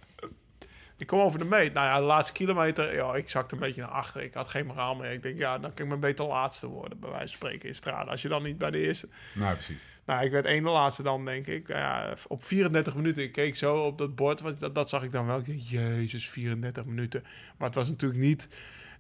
[0.97, 1.73] Ik kom over de meet.
[1.73, 4.21] Nou ja, de laatste kilometer, ja, ik zakte een beetje naar achter.
[4.23, 5.11] Ik had geen moraal meer.
[5.11, 7.75] Ik denk, ja, dan kan ik maar beter laatste worden, bij wijze van spreken, in
[7.75, 8.09] Strade.
[8.11, 9.07] Als je dan niet bij de eerste...
[9.33, 9.77] Nou, precies.
[10.05, 11.67] Nou, ik werd één de laatste dan, denk ik.
[11.67, 13.23] Ja, op 34 minuten.
[13.23, 15.37] Ik keek zo op dat bord, want dat, dat zag ik dan wel.
[15.45, 17.23] Ik Jezus, 34 minuten.
[17.57, 18.47] Maar het was natuurlijk niet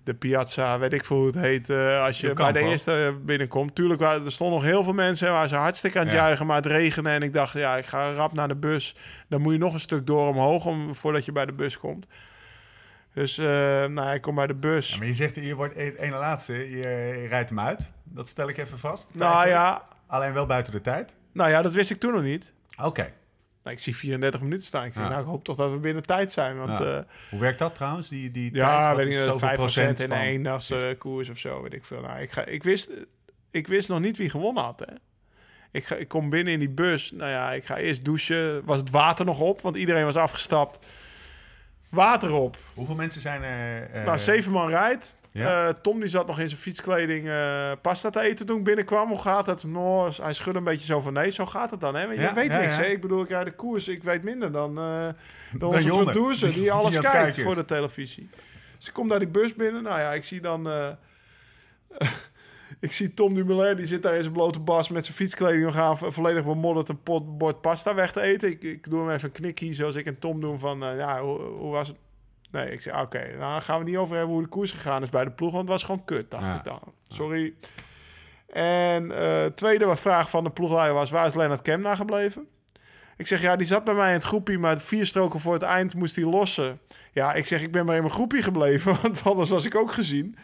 [0.03, 1.69] de Piazza, weet ik veel hoe het heet.
[1.69, 3.75] eh, als je De bij de eerste binnenkomt.
[3.75, 5.27] Tuurlijk, waren- er stonden nog heel veel mensen.
[5.27, 6.21] en waren ze hartstikke aan het Ja.
[6.21, 7.09] juichen, maar het regende.
[7.09, 8.95] En ik dacht, ja, ik ga rap naar de bus.
[9.29, 12.07] Dan moet je nog een stuk door omhoog om, voordat je bij de bus komt.
[13.13, 13.45] Dus, eh,
[13.85, 14.91] nou, ik kom bij de bus.
[14.91, 16.77] Ja, maar je zegt, je wordt één ene laatste, je,
[17.21, 17.91] je rijdt hem uit.
[18.03, 19.09] Dat stel ik even vast.
[19.13, 21.15] nou ja, Alleen wel buiten de tijd.
[21.31, 22.53] nou ja, dat wist ik toen nog niet.
[22.83, 23.13] Oké.
[23.63, 24.85] Nou, ik zie 34 minuten staan.
[24.85, 25.09] Ik zeg, Ja.
[25.09, 26.57] nou, ik hoop toch dat we binnen tijd zijn.
[26.57, 26.97] Want Ja.
[26.97, 28.09] eh, Hoe werkt dat trouwens?
[28.09, 28.63] Die, die tijd?
[28.63, 31.73] Ja, Wat weet ik niet, zoveel 5% in van- een eendagsche koers of zo, weet
[31.73, 32.01] ik veel.
[32.01, 32.89] Nou, ik, ga, ik, wist,
[33.51, 34.93] ik wist nog niet wie gewonnen had, hè.
[35.71, 37.11] Ik, ga, ik kom binnen in die bus.
[37.11, 38.65] Nou ja, ik ga eerst douchen.
[38.65, 39.61] Was het water nog op?
[39.61, 40.85] Want iedereen was afgestapt.
[41.89, 42.57] Water op.
[42.73, 43.89] Hoeveel mensen zijn er?
[43.91, 45.15] eh, nou, zeven man rijdt.
[45.31, 45.67] Ja?
[45.67, 49.07] Eh, Tom die zat nog in zijn fietskleding eh, pasta te eten toen ik binnenkwam.
[49.09, 49.65] Hoe gaat het?
[50.21, 51.95] Hij schudde een beetje zo van nee, zo gaat het dan.
[51.95, 52.01] Hè?
[52.01, 52.77] Ja, je weet ja, niks.
[52.77, 52.85] Hè?
[52.85, 53.87] Ik bedoel, ik rijd de koers.
[53.87, 55.07] Ik weet minder dan, eh
[55.53, 56.11] dan onze Jonne.
[56.11, 58.29] producer die alles Die kijkt voor de televisie.
[58.77, 59.83] Dus ik kom daar die bus binnen.
[59.83, 60.67] Nou ja, ik zie dan...
[62.79, 65.77] ik zie Tom Dumoulin, die zit daar in zijn blote bas met zijn fietskleding nog
[65.77, 68.49] aan, vo- volledig bemodderd een pot, bord pasta weg te eten.
[68.49, 71.39] Ik, ik doe hem even een knikkie, zoals ik en Tom doen van, ja, hoe,
[71.39, 71.97] hoe was het?
[72.51, 75.01] Nee, ik zeg, oké, nou dan gaan we niet over hebben hoe de koers gegaan
[75.03, 76.55] is bij de ploeg, want het was gewoon kut, dacht Ja.
[76.55, 76.79] ik dan.
[77.07, 77.53] Sorry.
[78.47, 82.47] En eh tweede vraag van de ploegleider was, waar is Lennart Kemna gebleven?
[83.17, 85.61] Ik zeg, ja, die zat bij mij in het groepie, maar vier stroken voor het
[85.61, 86.79] eind moest hij lossen.
[87.11, 89.91] Ja, ik zeg, ik ben maar in mijn groepie gebleven, want anders was ik ook
[89.91, 90.35] gezien.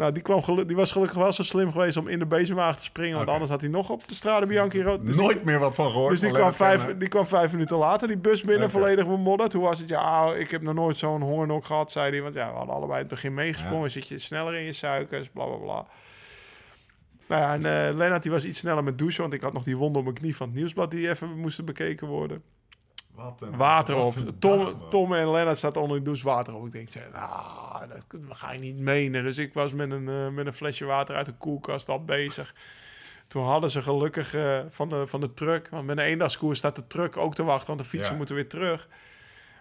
[0.00, 2.84] Nou, die, kwam die was gelukkig wel zo slim geweest om in de bezemwagen te
[2.84, 5.06] springen, want anders had hij nog op de Strade Bianchi rood.
[5.06, 6.10] Dus die- Nooit meer wat van gehoord.
[6.10, 9.52] dus die kwam, vijf, die kwam vijf minuten later, die bus binnen, volledig bemodderd.
[9.52, 9.88] Hoe was het?
[9.88, 12.22] Ja, ik heb nog nooit zo'n hongernok gehad, zei hij.
[12.22, 13.90] Want ja, we hadden allebei het begin meegesprongen.
[13.90, 15.86] Zit je sneller in je suikers, bla bla bla.
[17.28, 19.62] Nou ja, en eh Lennart die was iets sneller met douchen, want ik had nog
[19.64, 22.42] die wonde op mijn knie van het nieuwsblad die even moesten bekeken worden.
[23.14, 24.40] Water wat op.
[24.40, 24.88] Tom.
[24.88, 26.66] Tom en Lennart zaten onder de douche water op.
[26.66, 29.24] Ik denk, zeg, ah, dat ga je niet menen.
[29.24, 32.54] Dus ik was met een, eh, met een flesje water uit de koelkast al bezig.
[33.28, 35.68] Toen hadden ze gelukkig eh, van, de, van de truck...
[35.68, 37.66] want met een eendagskoers staat de truck ook te wachten...
[37.66, 38.16] want de fietsen Ja.
[38.16, 38.88] moeten weer terug.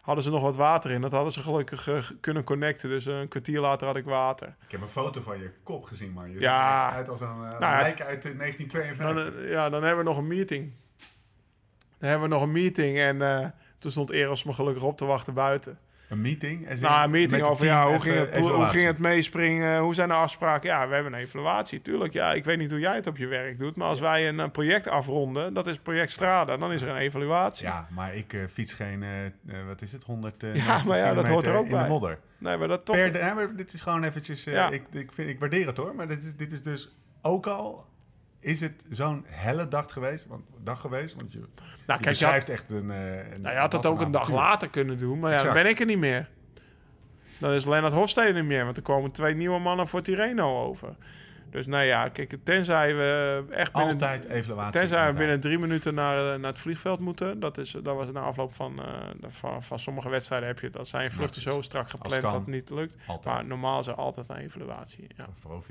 [0.02, 1.02] Hadden ze nog wat water in.
[1.02, 2.90] Dat hadden ze gelukkig eh, kunnen connecten.
[2.90, 4.48] Dus een kwartier later had ik water.
[4.66, 6.32] Ik heb een foto van je kop gezien, man.
[6.32, 6.88] Je Ja.
[6.88, 8.98] ziet uit als een Nou, lijk uit eh, 1952.
[9.34, 10.72] Dan, eh, ja, dan hebben we nog een meeting.
[12.00, 13.46] Dan hebben we nog een meeting en eh,
[13.78, 15.78] toen stond Eros me gelukkig op te wachten buiten.
[16.10, 16.68] Een meeting?
[16.68, 19.80] En Nou, een meeting over ja, hoe, ging het, hoe ging het meespringen?
[19.80, 20.70] Hoe zijn de afspraken?
[20.70, 21.82] Ja, we hebben een evaluatie.
[21.82, 23.76] Tuurlijk, ja, ik weet niet hoe jij het op je werk doet.
[23.76, 26.96] Maar als wij een, een project afronden, dat is project Strada, dan is er een
[26.98, 27.66] evaluatie.
[27.66, 29.32] Ja, maar ik eh, fiets geen, eh, eh,
[29.68, 31.76] wat is het, 100 eh, Ja, 90 maar ja, dat hoort er ook in de
[31.76, 31.88] bij.
[31.88, 32.20] modder.
[32.38, 32.96] Nee, maar dat toch.
[32.96, 34.70] Per, de- ja, maar dit is gewoon eventjes, eh, Ja.
[34.70, 37.86] ik, ik, vind, ik waardeer het hoor, maar dit is, dit is dus ook al,
[38.40, 41.40] is het zo'n helle dag geweest, want, dag geweest, want je,
[41.86, 42.92] nou, je kijk, je had, echt een...
[42.92, 45.44] eh, een nou, je had het wat ook een dag later kunnen doen, maar ja,
[45.44, 46.30] dan ben ik er niet meer.
[47.38, 50.96] Dan is Lennart Hofstede niet meer, want er komen twee nieuwe mannen voor Tireno over.
[51.50, 54.80] Dus nou ja, kijk, tenzij we echt binnen, Altijd evaluatie.
[54.80, 57.40] Tenzij we binnen drie minuten naar, eh, naar het vliegveld moeten.
[57.40, 60.88] Dat, is, dat was na afloop van, eh, van, van sommige wedstrijden heb je dat.
[60.88, 62.96] Zijn vluchten zo strak gepland dat het niet lukt.
[63.08, 63.36] Altijd.
[63.36, 65.08] Maar normaal is er altijd een evaluatie.
[65.18, 65.28] Ja.
[65.42, 65.64] Hoor.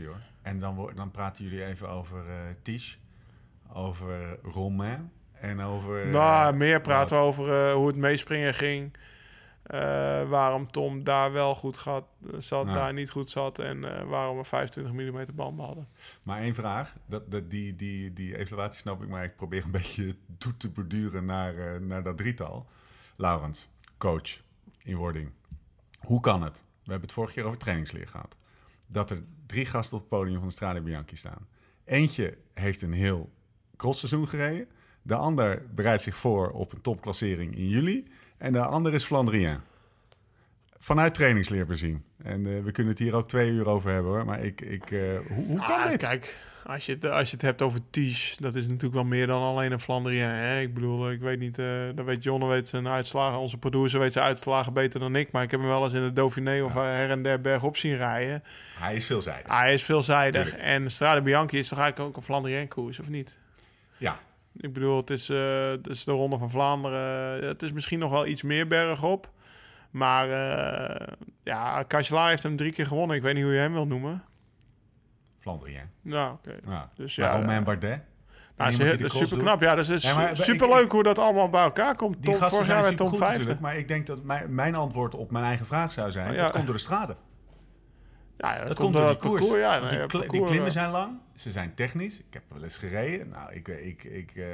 [0.43, 2.25] En dan, dan praten jullie even over
[2.63, 2.99] Ties,
[3.73, 6.07] over Romain en over...
[6.07, 8.97] nou, meer praten we over hoe het meespringen ging.
[9.69, 12.05] Eh, waarom Tom daar wel goed gaat,
[12.39, 12.73] zat, Ja.
[12.73, 13.59] daar niet goed zat.
[13.59, 15.89] En eh, waarom we 25 mm banden hadden.
[16.25, 19.71] Maar één vraag, dat, dat, die, die, die evaluatie snap ik, maar ik probeer een
[19.81, 22.67] beetje toe te borduren naar, eh, naar dat drietal.
[23.17, 24.41] Laurens, coach
[24.83, 25.31] in wording.
[26.01, 26.57] Hoe kan het?
[26.57, 28.37] We hebben het vorige keer over trainingsleer gehad.
[28.87, 31.49] Dat er drie gasten op het podium van de Strade Bianchi staan.
[31.85, 33.33] Eentje heeft een heel
[33.77, 34.69] crossseizoen gereden.
[35.03, 38.11] De ander bereidt zich voor op een topklassering in juli.
[38.39, 39.61] En de ander is Flandrien.
[40.79, 42.05] Vanuit trainingsleer bezien.
[42.23, 44.25] En eh, we kunnen het hier ook twee uur over hebben hoor.
[44.25, 45.97] Maar ik, ik, eh, hoe, hoe kan Ah, dit?
[46.01, 49.27] Kijk, als je, het, als je het hebt over Ties, dat is natuurlijk wel meer
[49.27, 50.21] dan alleen een Flandrien.
[50.21, 50.61] Hè?
[50.61, 53.39] Ik bedoel, ik weet niet, eh dat weet Jonne weet zijn uitslagen.
[53.39, 55.33] Onze producer weet zijn uitslagen beter dan ik.
[55.33, 57.97] Maar ik heb hem wel eens in de Dauphiné of her en der bergop zien
[57.97, 58.43] rijden.
[58.79, 59.53] Hij is veelzijdig.
[59.53, 60.45] Hij is veelzijdig.
[60.45, 60.65] Tuurlijk.
[60.65, 63.37] En Strade Bianchi is toch eigenlijk ook een Flandrien koers, of niet?
[63.97, 64.19] Ja,
[64.61, 67.45] Ik bedoel, het is, eh, het is de Ronde van Vlaanderen.
[67.47, 69.31] Het is misschien nog wel iets meer bergop.
[69.91, 71.07] Maar eh
[71.43, 73.17] ja, Cancellara heeft hem drie keer gewonnen.
[73.17, 74.23] Ik weet niet hoe je hem wil noemen.
[75.39, 75.91] Flandrien.
[76.03, 76.57] Nou, oké.
[76.69, 76.89] Ja.
[76.97, 78.01] Dus ja, Romain eh, Bardet.
[78.57, 79.61] Nou, is, is super knap.
[79.61, 82.15] Ja, dus het is Ja, super leuk hoe dat allemaal bij elkaar komt.
[82.15, 83.53] Die Tom, gasten vorig jaar zijn werd Tom supergoed vijfde.
[83.53, 83.61] natuurlijk.
[83.61, 86.35] Maar ik denk dat mijn, mijn antwoord op mijn eigen vraag zou zijn...
[86.35, 86.43] Ja.
[86.43, 87.17] dat komt door de straten.
[88.39, 89.41] Ja, dat, Dat komt door door die dat koers.
[89.41, 89.63] parcours.
[89.63, 91.19] Ja, nee, die, kli- die parcours, klimmen eh, zijn lang.
[91.35, 92.19] Ze zijn technisch.
[92.19, 93.29] Ik heb wel eens gereden.
[93.29, 94.45] Nou, ik, ik, ik, eh,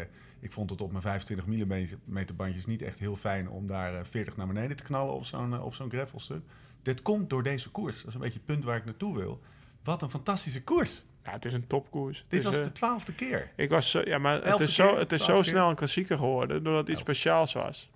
[0.41, 3.49] ik vond het op mijn 25 mm bandjes niet echt heel fijn...
[3.49, 6.43] om daar eh, 40 naar beneden te knallen op zo'n eh, op zo'n gravelstuk.
[6.82, 7.97] Dit komt door deze koers.
[7.97, 9.41] Dat is een beetje het punt waar ik naartoe wil.
[9.85, 11.05] Wat een fantastische koers.
[11.24, 12.24] Ja, het is een topkoers.
[12.28, 13.51] Dit is, was eh, de twaalfde keer.
[13.57, 15.45] Ik was, ja, maar het Elfde is zo, het is zo keer?
[15.45, 17.14] snel een klassieker geworden, doordat het iets Elfde.
[17.14, 17.91] speciaals was.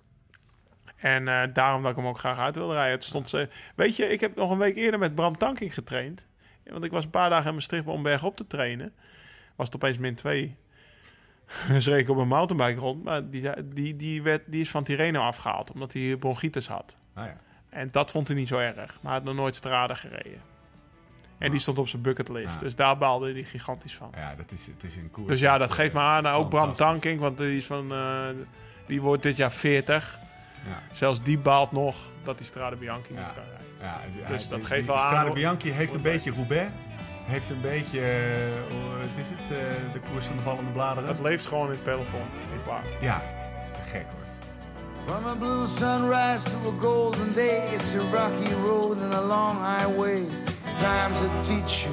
[0.99, 2.93] En eh, daarom dat ik hem ook graag uit wilde rijden.
[2.93, 6.27] Het stond ze, weet je, ik heb nog een week eerder met Bram Tankink getraind.
[6.63, 8.93] Want ik was een paar dagen in Maastricht om berg op te trainen.
[9.55, 10.57] Was het opeens min 2.
[11.67, 13.03] dus reed ik op een mountainbike rond.
[13.03, 16.97] Maar die, die, die, werd, die is van Tirreno afgehaald, omdat hij bronchitis had.
[17.13, 17.37] Ah, ja.
[17.69, 18.75] En dat vond hij niet zo erg.
[18.75, 20.41] Maar hij had nog nooit strade gereden.
[21.37, 22.53] En die stond op zijn bucketlist.
[22.53, 22.57] Ja.
[22.57, 24.11] Dus daar baalde hij gigantisch van.
[24.15, 25.27] ja, dat is, het is een koers.
[25.27, 26.23] Dus ja, dat geeft me aan.
[26.23, 26.73] Nou, ook Bram.
[26.73, 28.27] Tankink, want die, is van, eh,
[28.87, 30.19] die wordt dit jaar 40.
[30.67, 30.81] Ja.
[30.91, 33.19] Zelfs die baalt nog dat die Strade Bianchi Ja.
[33.19, 33.57] niet kan rijden.
[34.19, 36.71] Ja, Dus hij- dat die- geeft die wel aan Strade Bianchi heeft een beetje Roubaix.
[37.25, 38.37] Heeft een beetje, eh,
[38.97, 39.57] wat is het, eh,
[39.93, 41.09] de koers van de vallende bladeren.
[41.09, 42.21] Het leeft gewoon in het peloton.
[43.01, 43.21] Ja,
[43.73, 44.17] te gek hoor.
[45.15, 49.57] From a blue sunrise to a golden day, it's a rocky road and a long
[49.77, 50.15] highway.
[50.77, 51.89] Time's a teacher,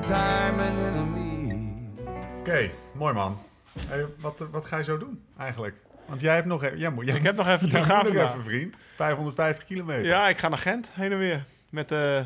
[0.00, 1.54] time an enemy.
[2.40, 3.38] Oké, mooi man.
[3.88, 5.74] Hey, wat, eh, wat ga je zo doen eigenlijk?
[6.06, 6.78] Want jij hebt nog even...
[6.78, 8.76] Jij moet, jij Ik heb nog even jij te gaan moet nog even, vriend.
[8.96, 10.04] 550 kilometer.
[10.04, 11.44] Ja, ik ga naar Gent, heen en weer.
[11.70, 12.20] Met, eh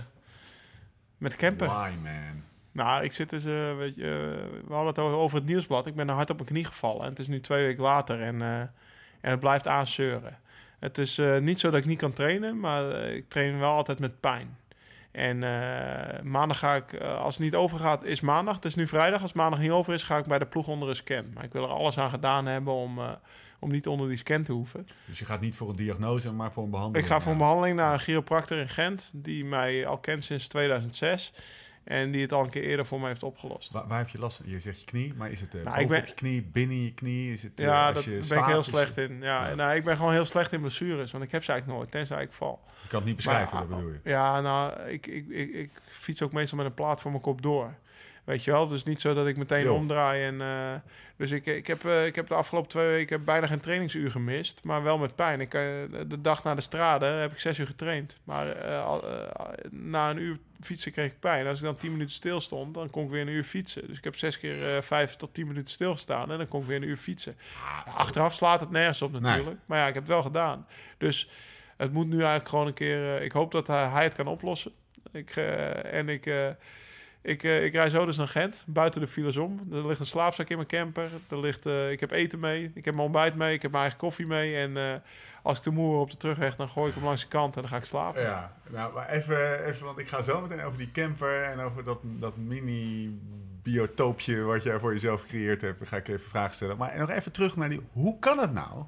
[1.19, 1.67] met de camper.
[1.67, 2.43] Why, man?
[2.73, 5.87] Nou, ik zit dus, eh, weet je, eh, we hadden het over, het nieuwsblad.
[5.87, 7.03] Ik ben er hard op mijn knie gevallen.
[7.03, 8.71] En het is nu twee weken later en, en
[9.31, 10.39] het blijft aanzeuren.
[10.79, 14.21] Het is niet zo dat ik niet kan trainen, maar ik train wel altijd met
[14.21, 14.59] pijn.
[15.11, 15.39] En
[16.31, 18.55] maandag ga ik, als het niet overgaat, is maandag.
[18.55, 19.23] Het is nu vrijdag.
[19.23, 21.33] Als maandag niet over is, ga ik bij de ploeg onder een scan.
[21.35, 23.01] Maar ik wil er alles aan gedaan hebben om,
[23.61, 24.89] om niet onder die scan te hoeven.
[25.07, 27.05] Dus je gaat niet voor een diagnose, maar voor een behandeling.
[27.05, 30.49] Ik ga voor een behandeling naar een chiropractor in Gent, die mij al kent sinds
[30.49, 31.33] 2006.
[31.85, 33.73] En die het al een keer eerder voor mij heeft opgelost.
[33.73, 34.49] Waar, waar heb je last van?
[34.49, 36.95] Je zegt je knie, maar is het uh, Nou, ik ben- je knie, binnen je
[36.95, 37.33] knie?
[37.33, 39.19] Is het, eh, Ja, daar ben ik heel slecht in.
[39.21, 39.55] Ja, Ja.
[39.55, 42.23] Nou, ik ben gewoon heel slecht in blessures, want ik heb ze eigenlijk nooit, tenzij
[42.23, 42.61] ik val.
[42.83, 44.11] Je kan het niet beschrijven, Maar, dat bedoel je.
[44.11, 47.43] Ja, nou, ik, ik, ik, ik fiets ook meestal met een plaat voor mijn kop
[47.43, 47.75] door.
[48.25, 49.75] Weet je wel, dus niet zo dat ik meteen Jo.
[49.75, 50.25] omdraai.
[50.25, 50.75] En, eh,
[51.17, 54.65] dus ik, ik, heb, eh, ik heb de afgelopen twee weken bijna geen trainingsuur gemist,
[54.65, 55.41] maar wel met pijn.
[55.41, 55.63] Ik, eh,
[56.07, 58.17] de dag na de strade heb ik zes uur getraind.
[58.25, 58.57] Maar
[59.71, 61.47] na een uur fietsen kreeg ik pijn.
[61.47, 63.87] Als ik dan tien minuten stil stond, dan kon ik weer een uur fietsen.
[63.87, 66.77] Dus ik heb zes keer vijf tot tien minuten stilgestaan en dan kon ik weer
[66.77, 67.37] een uur fietsen.
[67.85, 69.59] Ja, achteraf slaat het nergens op natuurlijk.
[69.67, 70.67] Maar ja, ik heb het wel gedaan.
[70.99, 71.31] Dus
[71.77, 73.23] het moet nu eigenlijk gewoon een keer...
[73.23, 74.73] ik hoop dat hij, hij het kan oplossen.
[75.13, 75.37] Ik,
[75.83, 76.33] en ik,
[77.23, 79.69] ik, eh, ik rij zo dus naar Gent, buiten de files om.
[79.73, 81.11] Er ligt een slaapzak in mijn camper.
[81.29, 83.83] Er ligt, eh, ik heb eten mee, ik heb mijn ontbijt mee, ik heb mijn
[83.83, 84.57] eigen koffie mee.
[84.57, 84.95] En eh,
[85.43, 87.61] als ik te moe op de terugweg, dan gooi ik hem langs de kant en
[87.61, 88.23] dan ga ik slapen.
[88.23, 91.85] Ja, nou, maar even, even, want ik ga zo meteen over die camper en over
[91.85, 95.79] dat, dat mini-biotoopje wat jij voor jezelf gecreëerd hebt.
[95.79, 96.77] Dan ga ik even vragen stellen.
[96.77, 98.85] Maar nog even terug naar die, hoe kan het nou?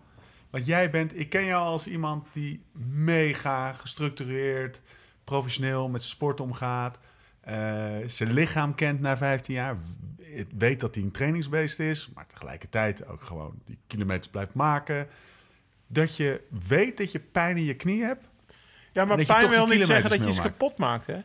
[0.50, 4.80] Want jij bent, ik ken jou als iemand die mega gestructureerd,
[5.24, 6.98] professioneel met zijn sport omgaat.
[7.42, 9.76] Eh, zijn lichaam kent na 15 jaar.
[10.58, 15.08] Weet dat hij een trainingsbeest is, maar tegelijkertijd ook gewoon die kilometers blijft maken.
[15.86, 18.26] Dat je weet dat je pijn in je knie hebt.
[18.92, 20.48] Ja, maar pijn wil niet zeggen dat je iets maakt.
[20.50, 21.18] kapot maakt, hè?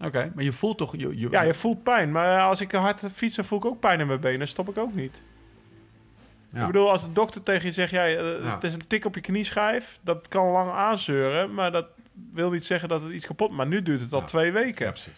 [0.00, 0.96] Oké, maar je voelt toch...
[0.96, 2.12] Je, je, Ja, je voelt pijn.
[2.12, 4.48] Maar als ik hard fiets, dan voel ik ook pijn in mijn benen.
[4.48, 5.20] stop ik ook niet.
[6.52, 6.60] Ja.
[6.60, 7.90] Ik bedoel, als de dokter tegen je zegt...
[7.90, 8.54] Ja, eh, Ja.
[8.54, 9.98] het is een tik op je knieschijf.
[10.02, 11.54] Dat kan lang aanzeuren.
[11.54, 11.86] Maar dat
[12.32, 13.50] wil niet zeggen dat het iets kapot...
[13.50, 14.26] Maar nu duurt het al Ja.
[14.26, 14.88] twee weken.
[14.88, 15.12] Precies.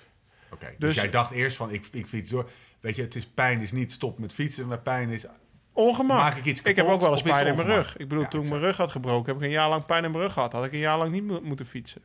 [0.54, 2.50] Oké, dus, Dus- jij dacht eerst van, ik, ik fiets door.
[2.80, 5.26] Weet je, het is pijn is niet stop met fietsen, maar pijn is...
[5.72, 6.18] Ongemak.
[6.18, 7.96] Maak ik iets heb kapot, ook wel eens pijn in mijn rug.
[7.96, 9.26] Ik bedoel, Ja, toen ik mijn rug had gebroken...
[9.32, 10.52] heb ik een jaar lang pijn in mijn rug gehad.
[10.52, 12.02] Had ik een jaar lang niet mo- moeten fietsen.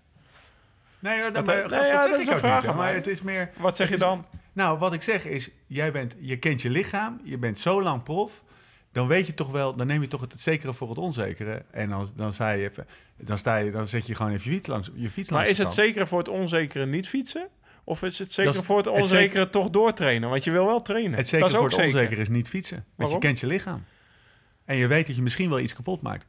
[1.00, 3.22] Nee, Dat- maar, nee, ja, dat is ik een ook vraag niet, maar het is
[3.22, 3.52] meer...
[3.58, 4.26] Wat zeg je is- dan?
[4.54, 8.04] Nou, wat ik zeg is, jij bent, je kent je lichaam, je bent zo lang
[8.04, 8.44] prof,
[8.92, 11.66] dan weet je toch wel, dan neem je toch het zekere voor het onzekere.
[11.72, 12.88] En dan, dan, sta je even,
[13.18, 15.60] dan, sta je, dan zet je gewoon even je fiets langs, je fiets Maar langs
[15.60, 17.48] is het zekere voor het onzekere niet fietsen?
[17.84, 20.30] Of is het zeker is- voor het het onzekere toch doortrainen?
[20.30, 21.18] Want je wil wel trainen.
[21.18, 21.86] Het dat is voor het zeker.
[21.94, 22.78] onzekere is niet fietsen.
[22.78, 23.16] Want Waarom?
[23.16, 23.84] je kent je lichaam.
[24.66, 26.26] En je weet dat je misschien wel iets kapot maakt.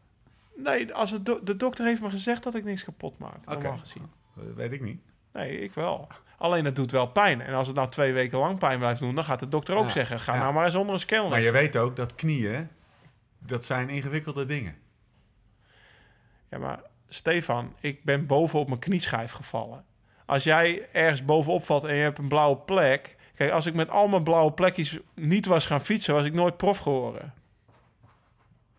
[0.56, 3.44] Nee, als het do- de dokter heeft me gezegd dat ik niks kapot maak.
[3.46, 4.10] Normaal gezien.
[4.34, 5.00] Dat weet ik niet.
[5.32, 6.08] Nee, ik wel.
[6.38, 7.40] Alleen het doet wel pijn.
[7.40, 9.84] En als het nou twee weken lang pijn blijft doen, dan gaat de dokter ook
[9.84, 9.90] Ja.
[9.90, 10.40] zeggen: ga Ja.
[10.40, 12.68] nou maar eens onder een scan Maar je weet ook dat knieën,
[13.38, 14.76] dat zijn ingewikkelde dingen.
[16.50, 19.84] Ja, maar Stefan, ik ben bovenop mijn knieschijf gevallen.
[20.30, 23.16] Als jij ergens bovenop valt en je hebt een blauwe plek.
[23.34, 26.56] Kijk, als ik met al mijn blauwe plekjes niet was gaan fietsen, was ik nooit
[26.56, 27.34] prof geworden.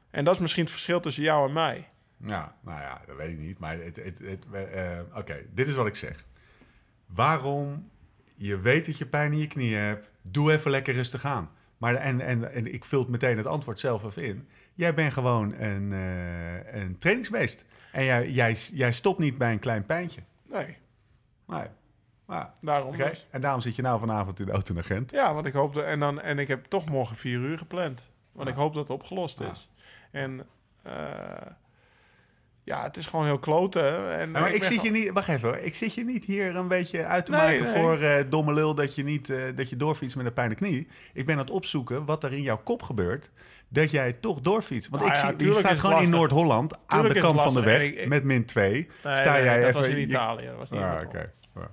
[0.10, 1.90] En dat is misschien het verschil tussen jou en mij.
[2.26, 3.60] Ja, nou ja, dat weet ik niet.
[3.60, 6.26] Maar het, het, het, eh, oké, dit is wat ik zeg.
[7.06, 7.90] Waarom
[8.36, 11.50] je weet dat je pijn in je knieën hebt, doe even lekker rustig aan.
[11.78, 14.48] Maar, en, en, en ik vul meteen het antwoord zelf even in.
[14.74, 17.66] Jij bent gewoon een, eh, een trainingsbeest.
[17.92, 20.22] En jij, jij, jij stopt niet bij een klein pijntje.
[20.50, 20.80] Nee,
[21.58, 21.68] Nee.
[22.26, 23.10] Maar, daarom oké.
[23.10, 23.28] dus.
[23.32, 25.12] En daarom zit je nou vanavond in de auto naar Gent.
[25.12, 25.74] Ja, want ik hoop...
[25.74, 28.10] De, en, dan, en ik heb toch morgen vier uur gepland.
[28.32, 28.54] Want Ja.
[28.54, 29.52] ik hoop dat het opgelost Ja.
[29.52, 29.70] is.
[30.12, 30.42] En...
[30.84, 30.94] eh,
[32.64, 34.14] ja, het is gewoon heel kloten.
[34.20, 35.58] En, maar eh, ik, zit je niet, wacht even hoor.
[35.58, 37.82] Ik zit je niet hier een beetje uit te Nee, maken nee.
[37.82, 40.56] voor eh, domme lul dat je niet eh, dat je doorfietst met een pijn in
[40.58, 40.88] de knie.
[41.14, 43.30] Ik ben aan het opzoeken wat er in jouw kop gebeurt
[43.68, 44.90] dat jij toch doorfietst.
[44.90, 46.10] Want Nou ik ja, zie, je staat gewoon in.
[46.10, 48.72] Noord-Holland aan de kant van de weg Ik- ik- met min 2.
[49.04, 50.46] Nee, sta nee, jij dat even was in Italië.
[50.46, 51.16] Dat was niet Ah, Noord-Holland.
[51.26, 51.32] oké.
[51.60, 51.70] Ja.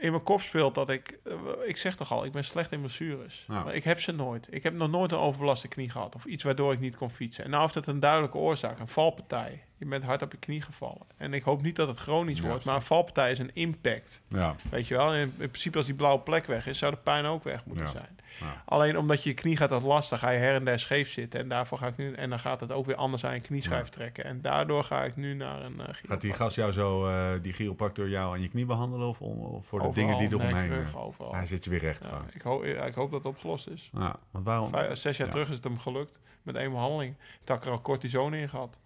[0.00, 1.18] In mijn kop speelt dat ik...
[1.24, 1.34] eh,
[1.64, 3.44] ik zeg toch al, ik ben slecht in blessures.
[3.48, 3.62] Ja.
[3.64, 4.46] Maar ik heb ze nooit.
[4.50, 6.14] Ik heb nog nooit een overbelaste knie gehad.
[6.14, 7.44] Of iets waardoor ik niet kon fietsen.
[7.44, 8.78] En nou heeft het een duidelijke oorzaak.
[8.78, 9.64] Een valpartij.
[9.80, 11.02] Je bent hard op je knie gevallen.
[11.16, 12.64] En ik hoop niet dat het chronisch Ja, wordt.
[12.64, 14.20] Maar een valpartij is een impact.
[14.28, 14.54] Ja.
[14.70, 15.14] Weet je wel?
[15.14, 17.86] In, in principe als die blauwe plek weg is, zou de pijn ook weg moeten
[17.86, 17.92] Ja.
[17.92, 18.18] zijn.
[18.64, 21.40] Alleen omdat je je knie gaat dat lastig, ga je her en der scheef zitten.
[21.40, 22.12] En daarvoor ga ik nu...
[22.12, 24.24] En dan gaat het ook weer anders aan je knieschijf trekken.
[24.24, 27.52] En daardoor ga ik nu naar een uh, Gaat die gast jou zo, eh, die
[27.52, 30.68] chiropractor jou aan je knie behandelen of, om- of voor de dingen die er omheen.
[30.74, 31.34] Rug, overal.
[31.34, 32.06] Hij zit je weer recht.
[32.32, 33.90] Ik, hoop, ja, ik hoop dat het opgelost is.
[33.92, 34.70] Ja, want waarom?
[34.70, 35.32] Vijf, zes jaar Ja.
[35.32, 37.14] terug is het hem gelukt met één behandeling.
[37.42, 38.78] Ik had er al cortisone in gehad.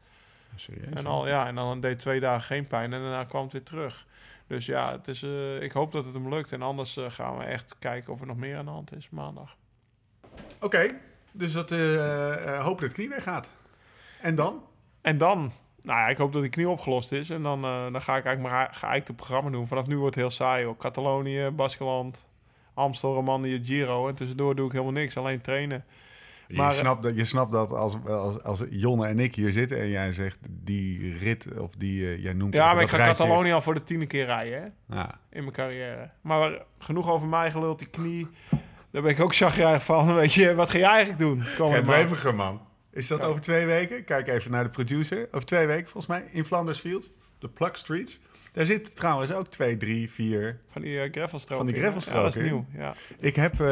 [0.57, 0.95] Serieus?
[0.95, 3.63] En, al, ja, en dan deed twee dagen geen pijn en daarna kwam het weer
[3.63, 4.07] terug.
[4.47, 6.53] Dus ja, het is, eh, ik hoop dat het hem lukt.
[6.53, 9.11] En anders eh, gaan we echt kijken of er nog meer aan de hand is
[9.11, 9.57] maandag.
[10.61, 10.87] Oké,
[11.33, 13.49] dus dat eh, hoop dat het knie weggaat.
[14.21, 14.63] En dan?
[15.01, 15.53] En dan,
[15.83, 17.31] nou ja, ik hoop dat die knie opgelost is.
[17.31, 19.67] En dan, dan ga ik eigenlijk maar geëikte programma doen.
[19.67, 20.67] Vanaf nu wordt het heel saai.
[20.67, 22.27] Ook Catalonië, Baskeland,
[22.75, 24.09] Amstel, Romandie, Giro.
[24.09, 25.85] En tussendoor doe ik helemaal niks, alleen trainen.
[26.49, 29.89] Je, snapt dat, je snapt dat als, als, als Jonne en ik hier zitten en
[29.89, 33.15] jij zegt die rit of die, eh, jij noemt Ja, maar ik ga rijtje.
[33.17, 34.97] Catalonië al voor de tiende keer rijden, hè?
[34.97, 35.19] Ja.
[35.31, 36.11] in mijn carrière.
[36.21, 38.29] Maar genoeg over mij geluld, die knie.
[38.91, 40.15] Daar ben ik ook chagrijnig van.
[40.15, 41.43] Weet je, wat ga jij eigenlijk doen?
[41.71, 41.87] maand?
[41.87, 42.61] Wevergem, man.
[42.93, 43.27] Is dat Ja.
[43.27, 44.05] over twee weken?
[44.05, 45.29] Kijk even naar de producer.
[45.33, 47.11] Over twee weken, volgens mij, in Flanders Fields.
[47.39, 48.21] De Plug Streets.
[48.55, 50.59] Daar zitten trouwens ook twee, drie, vier.
[50.71, 51.57] Van die uh, gravelstroken.
[51.57, 52.95] Van die Ja, gravelstroken, dat is nieuw, ja.
[53.19, 53.53] Ik heb...
[53.53, 53.67] eh,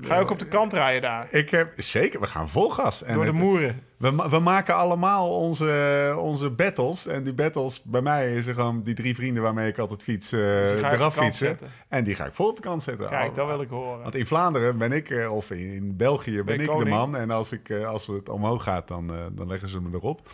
[0.00, 1.26] Ga je ook op de kant rijden daar?
[1.30, 1.72] Ik heb...
[1.76, 3.02] Zeker, we gaan vol gas.
[3.02, 3.80] En Door de het- moeren.
[3.96, 7.06] We, we maken allemaal onze, onze battles.
[7.06, 10.28] En die battles, bij mij is er gewoon die drie vrienden waarmee ik altijd fiets,
[10.28, 11.58] Dus de eraf fietsen.
[11.88, 13.08] En die ga ik vol op de kant zetten.
[13.08, 14.02] Kijk, dat wil ik horen.
[14.02, 17.16] Want in Vlaanderen ben ik, eh, of in, in België ben ik de man.
[17.16, 20.28] En als, ik, als het omhoog gaat, dan, dan leggen ze me erop.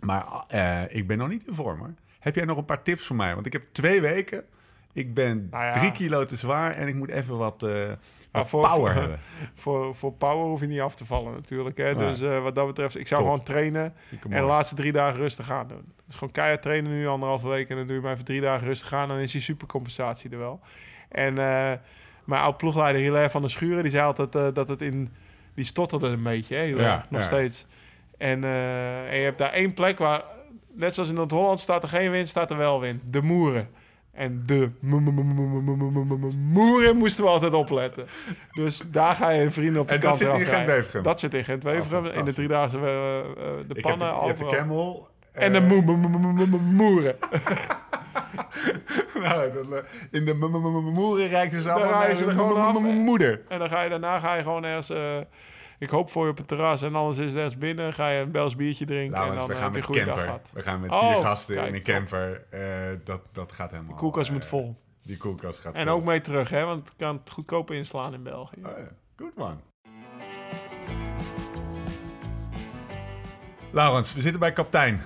[0.00, 0.44] Maar
[0.88, 1.94] ik ben nog niet in vorm hoor.
[2.20, 3.34] Heb jij nog een paar tips voor mij?
[3.34, 4.44] Want ik heb twee weken.
[4.92, 5.72] Ik ben Nou ja.
[5.72, 7.88] drie kilo te zwaar en ik moet even wat, eh,
[8.32, 9.20] wat voor- power voor- hebben.
[9.54, 11.76] Voor, voor power hoef je niet af te vallen natuurlijk.
[11.78, 11.94] Hè?
[11.94, 13.30] Dus eh, wat dat betreft, ik zou Top.
[13.30, 13.94] gewoon trainen
[14.28, 15.92] en de laatste drie dagen rustig aan doen.
[16.06, 18.66] Dus gewoon keihard trainen nu anderhalve week en dan doe je maar even drie dagen
[18.66, 19.08] rustig aan.
[19.08, 20.60] Dan is die supercompensatie er wel.
[21.08, 21.72] En eh,
[22.24, 25.08] mijn oud ploegleider Hilaire van der Schuren, die zei altijd dat het in...
[25.54, 27.66] Die stotterde een beetje, hè, nog steeds.
[28.18, 30.22] En, en je hebt daar één plek waar,
[30.74, 33.02] net zoals in het Holland staat er geen wind, staat er wel wind.
[33.04, 33.68] De moeren.
[34.12, 34.70] En de
[36.52, 38.06] moeren moesten we altijd opletten.
[38.52, 41.02] Dus daar ga je vrienden op de en dat zit in Gent-Wevergem?
[41.02, 41.64] Dat zit in gent
[42.14, 42.78] in de driedaagse
[43.68, 44.08] de pannen.
[44.08, 45.08] Je hebt de camel.
[45.32, 45.60] En de
[46.72, 47.16] moeren.
[50.10, 50.34] in de
[50.94, 53.42] moeren rijken ze allemaal naar moeder.
[53.48, 54.92] En dan ga je, daarna ga je gewoon ergens
[55.80, 57.92] eh, ik hoop voor je op het terras en anders is het ergens binnen.
[57.94, 59.96] Ga je een Bels biertje drinken en Laurens, dan we eh, gaan heb je met
[59.98, 60.32] goede dag camper.
[60.32, 60.50] gehad.
[60.52, 62.44] We gaan met Oh, vier gasten kijk, in een camper.
[62.50, 62.60] Eh,
[63.04, 63.92] dat, dat gaat helemaal...
[63.92, 64.76] De koelkast eh, moet vol.
[65.02, 65.96] Die koelkast gaat En vol.
[65.96, 66.64] ook mee terug, hè?
[66.64, 68.60] Want het kan het goedkoop inslaan in België.
[68.62, 69.56] Oh ja, good one.
[73.72, 75.00] Laurens, we zitten bij kaptein.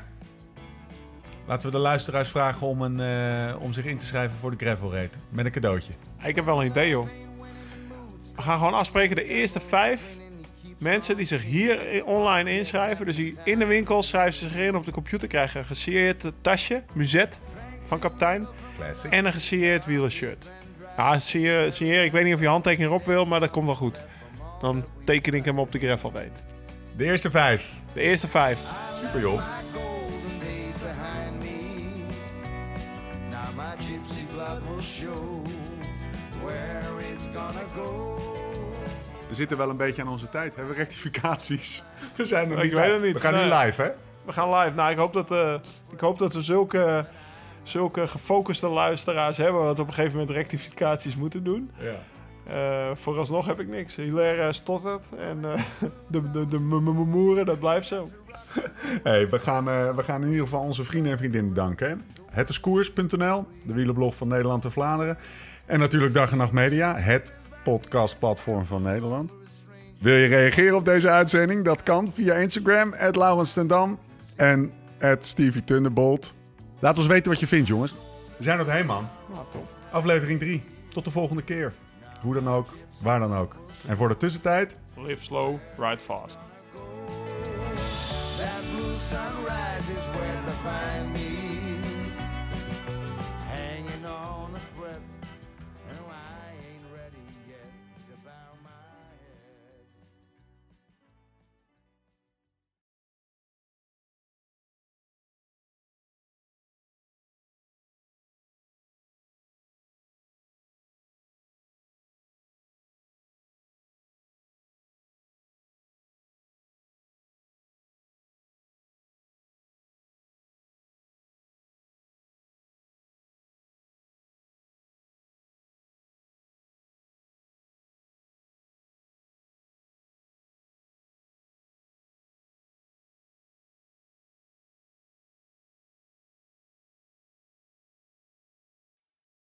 [1.46, 4.56] Laten we de luisteraars vragen om, een, eh, om zich in te schrijven voor de
[4.64, 5.18] gravel raid.
[5.28, 5.92] Met een cadeautje.
[6.22, 7.08] Ik heb wel een idee, joh.
[8.36, 10.16] We gaan gewoon afspreken de eerste vijf
[10.84, 13.06] mensen die zich hier online inschrijven.
[13.06, 15.28] Dus die in de winkel schrijven ze zich in op de computer.
[15.28, 17.40] Krijgen een gesigneerd tasje, muzet
[17.86, 18.46] van kaptein.
[18.76, 19.12] Classic.
[19.12, 20.50] En een gesigneerd wielershirt.
[20.96, 23.74] Ja, signeer, signeer, ik weet niet of je handtekening erop wil, maar dat komt wel
[23.74, 24.00] goed.
[24.60, 26.44] Dan teken ik hem op de gravel raid.
[26.96, 27.72] De eerste vijf.
[27.92, 28.60] De eerste vijf.
[29.00, 29.42] Super joh.
[33.56, 35.44] My gypsy blood will show
[36.42, 38.73] where it's gonna go.
[39.28, 40.54] We zitten wel een beetje aan onze tijd.
[40.54, 41.82] Hebben we rectificaties?
[42.16, 42.92] We zijn er Ik niet weet bij.
[42.92, 43.12] het niet.
[43.12, 43.90] We gaan nu live, hè?
[44.24, 44.74] We gaan live.
[44.74, 45.54] Nou, ik hoop dat, eh,
[45.92, 47.06] ik hoop dat we zulke,
[47.62, 49.64] zulke gefocuste luisteraars hebben...
[49.64, 51.70] dat we op een gegeven moment rectificaties moeten doen.
[51.78, 52.02] Ja.
[52.46, 53.94] Eh, vooralsnog heb ik niks.
[53.94, 55.62] Hilaire stottert en eh,
[56.06, 58.08] de, de, de moeren, dat blijft zo.
[59.02, 62.02] Hey, we, gaan, eh, we gaan in ieder geval onze vrienden en vriendinnen danken.
[62.30, 65.18] Het is koers.nl, de wielenblog van Nederland en Vlaanderen.
[65.66, 67.32] En natuurlijk Dag en Nacht Media, het
[67.64, 69.32] podcastplatform van Nederland.
[69.98, 71.64] Wil je reageren op deze uitzending?
[71.64, 73.98] Dat kan via Instagram, Laurens ten Dam
[74.36, 74.72] en
[75.18, 76.34] Stevie Thunderbolt.
[76.78, 77.94] Laat ons weten wat je vindt, jongens.
[78.36, 79.08] We zijn er heen, man.
[79.32, 79.68] Nou, top.
[79.90, 80.62] Aflevering 3.
[80.88, 81.72] Tot de volgende keer.
[82.20, 82.66] Hoe dan ook,
[83.02, 83.56] waar dan ook.
[83.86, 86.38] En voor de tussentijd, Live slow, ride fast.